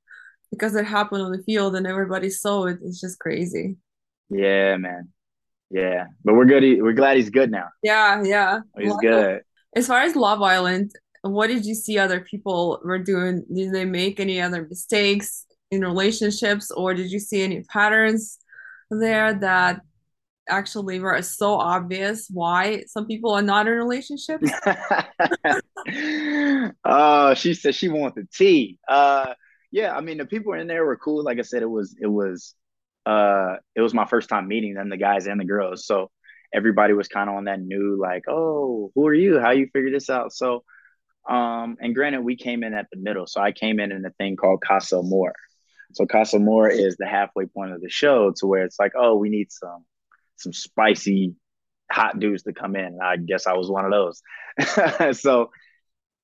because 0.52 0.76
it 0.76 0.86
happened 0.86 1.22
on 1.22 1.32
the 1.32 1.44
field 1.44 1.76
and 1.76 1.88
everybody 1.88 2.30
saw 2.30 2.66
it. 2.66 2.80
It's 2.84 3.00
just 3.00 3.20
crazy. 3.20 3.78
Yeah, 4.30 4.78
man. 4.78 5.10
Yeah, 5.70 6.06
but 6.24 6.34
we're 6.34 6.46
good. 6.46 6.64
We're 6.82 6.94
glad 6.94 7.18
he's 7.18 7.30
good 7.30 7.52
now. 7.52 7.70
Yeah, 7.84 8.24
yeah. 8.24 8.60
He's 8.78 8.96
good. 8.98 9.42
As 9.76 9.88
far 9.88 10.02
as 10.02 10.16
Love 10.16 10.42
Island, 10.42 10.92
what 11.22 11.48
did 11.48 11.66
you 11.66 11.76
see 11.76 12.00
other 12.00 12.22
people 12.22 12.80
were 12.84 12.98
doing? 12.98 13.46
Did 13.54 13.74
they 13.74 13.86
make 13.86 14.20
any 14.20 14.42
other 14.42 14.66
mistakes 14.68 15.46
in 15.70 15.82
relationships, 15.82 16.72
or 16.72 16.96
did 16.96 17.12
you 17.12 17.20
see 17.20 17.44
any 17.44 17.62
patterns 17.64 18.40
there 18.90 19.34
that 19.36 19.82
actually 20.50 21.00
were 21.00 21.22
so 21.22 21.54
obvious 21.54 22.28
why 22.32 22.84
some 22.88 23.08
people 23.08 23.32
are 23.32 23.42
not 23.42 23.68
in 23.68 23.74
relationships? 23.74 24.52
uh, 26.84 27.34
she 27.36 27.54
said 27.54 27.76
she 27.76 27.90
wanted 27.90 28.32
tea. 28.32 28.78
Uh, 28.88 29.34
yeah, 29.72 29.96
I 29.96 30.02
mean 30.02 30.18
the 30.18 30.26
people 30.26 30.54
in 30.54 30.68
there 30.68 30.86
were 30.86 30.98
cool. 30.98 31.24
Like 31.24 31.40
I 31.40 31.44
said, 31.44 31.62
it 31.62 31.70
was 31.70 31.96
it 32.00 32.08
was 32.08 32.56
uh 33.06 33.56
it 33.76 33.82
was 33.82 33.94
my 33.94 34.06
first 34.06 34.30
time 34.30 34.48
meeting 34.48 34.74
them, 34.74 34.90
the 34.90 34.98
guys 34.98 35.28
and 35.28 35.40
the 35.40 35.46
girls. 35.46 35.86
So 35.86 36.10
everybody 36.54 36.94
was 36.94 37.08
kind 37.08 37.30
of 37.30 37.36
on 37.36 37.46
that 37.46 37.62
new 37.62 37.98
like, 38.02 38.24
oh, 38.28 38.92
who 38.96 39.08
are 39.08 39.14
you? 39.14 39.40
How 39.40 39.52
you 39.52 39.68
figure 39.72 39.92
this 39.92 40.10
out? 40.10 40.34
So 40.34 40.64
um, 41.30 41.78
and 41.80 41.94
granted, 41.94 42.22
we 42.22 42.36
came 42.36 42.64
in 42.64 42.74
at 42.74 42.88
the 42.92 42.98
middle. 42.98 43.28
So 43.28 43.40
I 43.40 43.52
came 43.52 43.80
in 43.80 43.92
in 43.92 44.04
a 44.04 44.10
thing 44.12 44.36
called 44.36 44.62
Casa 44.62 44.98
Amor. 44.98 45.34
So 45.94 46.06
Casa 46.06 46.38
Amor 46.38 46.70
is 46.70 46.98
the 46.98 47.08
halfway 47.08 47.46
point 47.46 47.72
of 47.72 47.82
the 47.82 47.90
show 47.90 48.34
to 48.38 48.48
where 48.48 48.64
it's 48.64 48.80
like, 48.80 48.94
oh, 48.98 49.16
we 49.16 49.30
need 49.30 49.52
some 49.52 49.86
some 50.40 50.54
spicy 50.54 51.36
hot 51.92 52.20
dudes 52.20 52.44
to 52.44 52.54
come 52.54 52.76
in. 52.76 53.00
I 53.02 53.18
guess 53.18 53.48
I 53.48 53.54
was 53.54 53.70
one 53.70 53.86
of 53.86 53.92
those. 53.92 55.18
so 55.20 55.50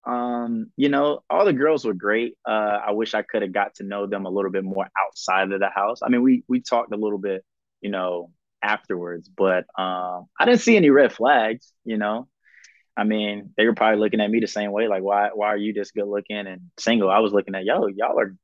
um, 0.05 0.71
you 0.77 0.89
know, 0.89 1.23
all 1.29 1.45
the 1.45 1.53
girls 1.53 1.83
were 1.83 1.93
great. 1.93 2.35
Uh, 2.47 2.79
I 2.87 2.91
wish 2.91 3.13
I 3.13 3.23
could 3.23 3.41
have 3.41 3.51
got 3.51 3.75
to 3.75 3.83
know 3.83 4.05
them 4.05 4.25
a 4.25 4.29
little 4.29 4.51
bit 4.51 4.63
more 4.63 4.87
outside 4.97 5.51
of 5.51 5.59
the 5.59 5.69
house. 5.69 5.99
I 6.03 6.09
mean, 6.09 6.21
we 6.21 6.43
we 6.47 6.61
talked 6.61 6.93
a 6.93 6.97
little 6.97 7.17
bit, 7.17 7.43
you 7.81 7.89
know, 7.89 8.31
afterwards, 8.61 9.29
but 9.29 9.65
um, 9.77 10.27
I 10.39 10.45
didn't 10.45 10.61
see 10.61 10.77
any 10.77 10.91
red 10.91 11.11
flags. 11.11 11.71
You 11.83 11.97
know, 11.97 12.27
I 12.95 13.03
mean, 13.03 13.53
they 13.57 13.65
were 13.65 13.73
probably 13.73 13.99
looking 13.99 14.21
at 14.21 14.29
me 14.29 14.39
the 14.39 14.47
same 14.47 14.71
way, 14.71 14.87
like, 14.87 15.01
why 15.01 15.29
why 15.33 15.47
are 15.47 15.57
you 15.57 15.73
this 15.73 15.91
good 15.91 16.07
looking 16.07 16.45
and 16.47 16.61
single? 16.79 17.09
I 17.09 17.19
was 17.19 17.33
looking 17.33 17.55
at 17.55 17.65
yo, 17.65 17.87
y'all 17.87 18.19
are 18.19 18.35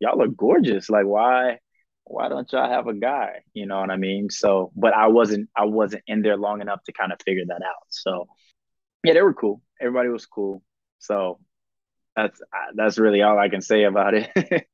y'all 0.00 0.22
are 0.22 0.28
gorgeous. 0.28 0.88
Like, 0.88 1.06
why 1.06 1.58
why 2.04 2.28
don't 2.28 2.50
y'all 2.52 2.68
have 2.68 2.86
a 2.86 2.94
guy? 2.94 3.42
You 3.54 3.66
know 3.66 3.80
what 3.80 3.90
I 3.90 3.96
mean? 3.96 4.30
So, 4.30 4.72
but 4.76 4.94
I 4.94 5.08
wasn't 5.08 5.48
I 5.56 5.64
wasn't 5.64 6.04
in 6.06 6.22
there 6.22 6.36
long 6.36 6.60
enough 6.60 6.82
to 6.84 6.92
kind 6.92 7.12
of 7.12 7.18
figure 7.24 7.44
that 7.46 7.62
out. 7.62 7.86
So, 7.88 8.26
yeah, 9.02 9.14
they 9.14 9.22
were 9.22 9.34
cool. 9.34 9.62
Everybody 9.80 10.08
was 10.08 10.26
cool. 10.26 10.62
So 10.98 11.38
that's 12.16 12.40
that's 12.74 12.98
really 12.98 13.22
all 13.22 13.38
I 13.38 13.48
can 13.48 13.60
say 13.60 13.84
about 13.84 14.14
it. 14.14 14.30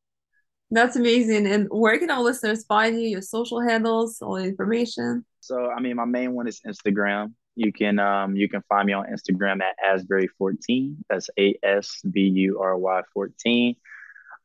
that's 0.71 0.97
amazing. 0.97 1.47
And 1.47 1.69
where 1.71 1.99
can 1.99 2.11
our 2.11 2.23
listeners 2.23 2.65
find 2.65 3.01
you? 3.01 3.09
Your 3.09 3.23
social 3.23 3.61
handles, 3.61 4.21
all 4.21 4.35
the 4.35 4.45
information. 4.45 5.25
So 5.41 5.71
I 5.71 5.81
mean, 5.81 5.97
my 5.97 6.05
main 6.05 6.33
one 6.33 6.49
is 6.49 6.61
Instagram. 6.67 7.35
You 7.57 7.73
can 7.73 7.99
um 7.99 8.37
you 8.37 8.49
can 8.49 8.63
find 8.69 8.87
me 8.87 8.93
on 8.93 9.07
Instagram 9.07 9.61
at 9.61 9.77
Asbury14. 9.85 10.97
That's 11.09 11.31
A 11.39 11.57
S 11.63 12.01
B 12.11 12.23
U 12.23 12.61
R 12.61 12.77
Y 12.77 13.03
14. 13.13 13.77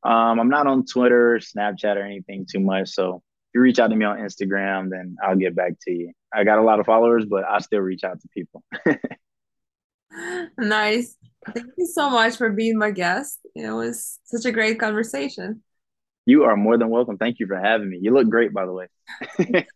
Um, 0.05 0.39
I'm 0.39 0.49
not 0.49 0.67
on 0.67 0.85
Twitter, 0.85 1.39
Snapchat, 1.39 1.95
or 1.95 2.03
anything 2.03 2.45
too 2.49 2.59
much. 2.59 2.89
So 2.89 3.15
if 3.15 3.55
you 3.55 3.61
reach 3.61 3.79
out 3.79 3.87
to 3.87 3.95
me 3.95 4.05
on 4.05 4.19
Instagram, 4.19 4.91
then 4.91 5.15
I'll 5.23 5.35
get 5.35 5.55
back 5.55 5.73
to 5.87 5.91
you. 5.91 6.11
I 6.31 6.43
got 6.43 6.59
a 6.59 6.61
lot 6.61 6.79
of 6.79 6.85
followers, 6.85 7.25
but 7.25 7.43
I 7.43 7.57
still 7.57 7.79
reach 7.79 8.03
out 8.03 8.21
to 8.21 8.27
people. 8.27 8.63
nice. 10.59 11.17
Thank 11.51 11.71
you 11.75 11.87
so 11.87 12.11
much 12.11 12.37
for 12.37 12.51
being 12.51 12.77
my 12.77 12.91
guest. 12.91 13.39
It 13.55 13.71
was 13.71 14.19
such 14.25 14.45
a 14.45 14.51
great 14.51 14.79
conversation. 14.79 15.63
You 16.27 16.43
are 16.43 16.55
more 16.55 16.77
than 16.77 16.89
welcome. 16.89 17.17
Thank 17.17 17.39
you 17.39 17.47
for 17.47 17.57
having 17.57 17.89
me. 17.89 17.97
You 17.99 18.13
look 18.13 18.29
great, 18.29 18.53
by 18.53 18.65
the 18.67 18.73
way. 18.73 18.87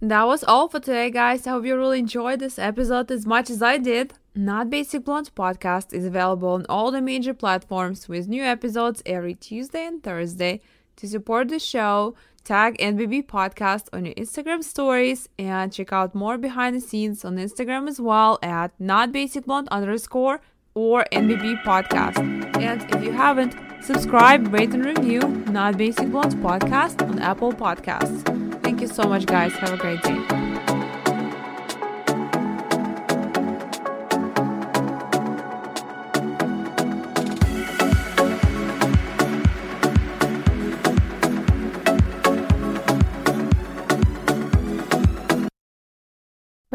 that 0.00 0.24
was 0.24 0.42
all 0.42 0.68
for 0.68 0.80
today, 0.80 1.10
guys. 1.10 1.46
I 1.46 1.50
hope 1.50 1.64
you 1.64 1.76
really 1.76 2.00
enjoyed 2.00 2.40
this 2.40 2.58
episode 2.58 3.10
as 3.12 3.24
much 3.24 3.50
as 3.50 3.62
I 3.62 3.78
did. 3.78 4.14
Not 4.38 4.68
Basic 4.68 5.02
Blonde 5.02 5.30
podcast 5.34 5.94
is 5.94 6.04
available 6.04 6.50
on 6.50 6.66
all 6.68 6.90
the 6.90 7.00
major 7.00 7.32
platforms 7.32 8.06
with 8.06 8.28
new 8.28 8.42
episodes 8.42 9.02
every 9.06 9.34
Tuesday 9.34 9.86
and 9.86 10.02
Thursday. 10.02 10.60
To 10.96 11.08
support 11.08 11.48
the 11.48 11.58
show, 11.58 12.14
tag 12.44 12.76
NBB 12.76 13.26
Podcast 13.26 13.88
on 13.94 14.04
your 14.04 14.14
Instagram 14.14 14.62
stories 14.62 15.26
and 15.38 15.72
check 15.72 15.90
out 15.90 16.14
more 16.14 16.36
behind 16.36 16.76
the 16.76 16.80
scenes 16.82 17.24
on 17.24 17.36
Instagram 17.36 17.88
as 17.88 17.98
well 17.98 18.38
at 18.42 18.72
not 18.78 19.10
basic 19.10 19.46
blonde 19.46 19.68
underscore 19.70 20.42
or 20.74 21.06
NBB 21.12 21.62
Podcast. 21.62 22.18
And 22.60 22.82
if 22.94 23.02
you 23.02 23.12
haven't, 23.12 23.56
subscribe, 23.82 24.52
rate, 24.52 24.74
and 24.74 24.84
review 24.84 25.20
Not 25.50 25.78
Basic 25.78 26.10
Blonde 26.10 26.34
Podcast 26.34 27.00
on 27.08 27.20
Apple 27.20 27.52
Podcasts. 27.52 28.22
Thank 28.62 28.82
you 28.82 28.86
so 28.86 29.04
much, 29.04 29.24
guys. 29.24 29.52
Have 29.54 29.72
a 29.72 29.78
great 29.78 30.02
day. 30.02 30.55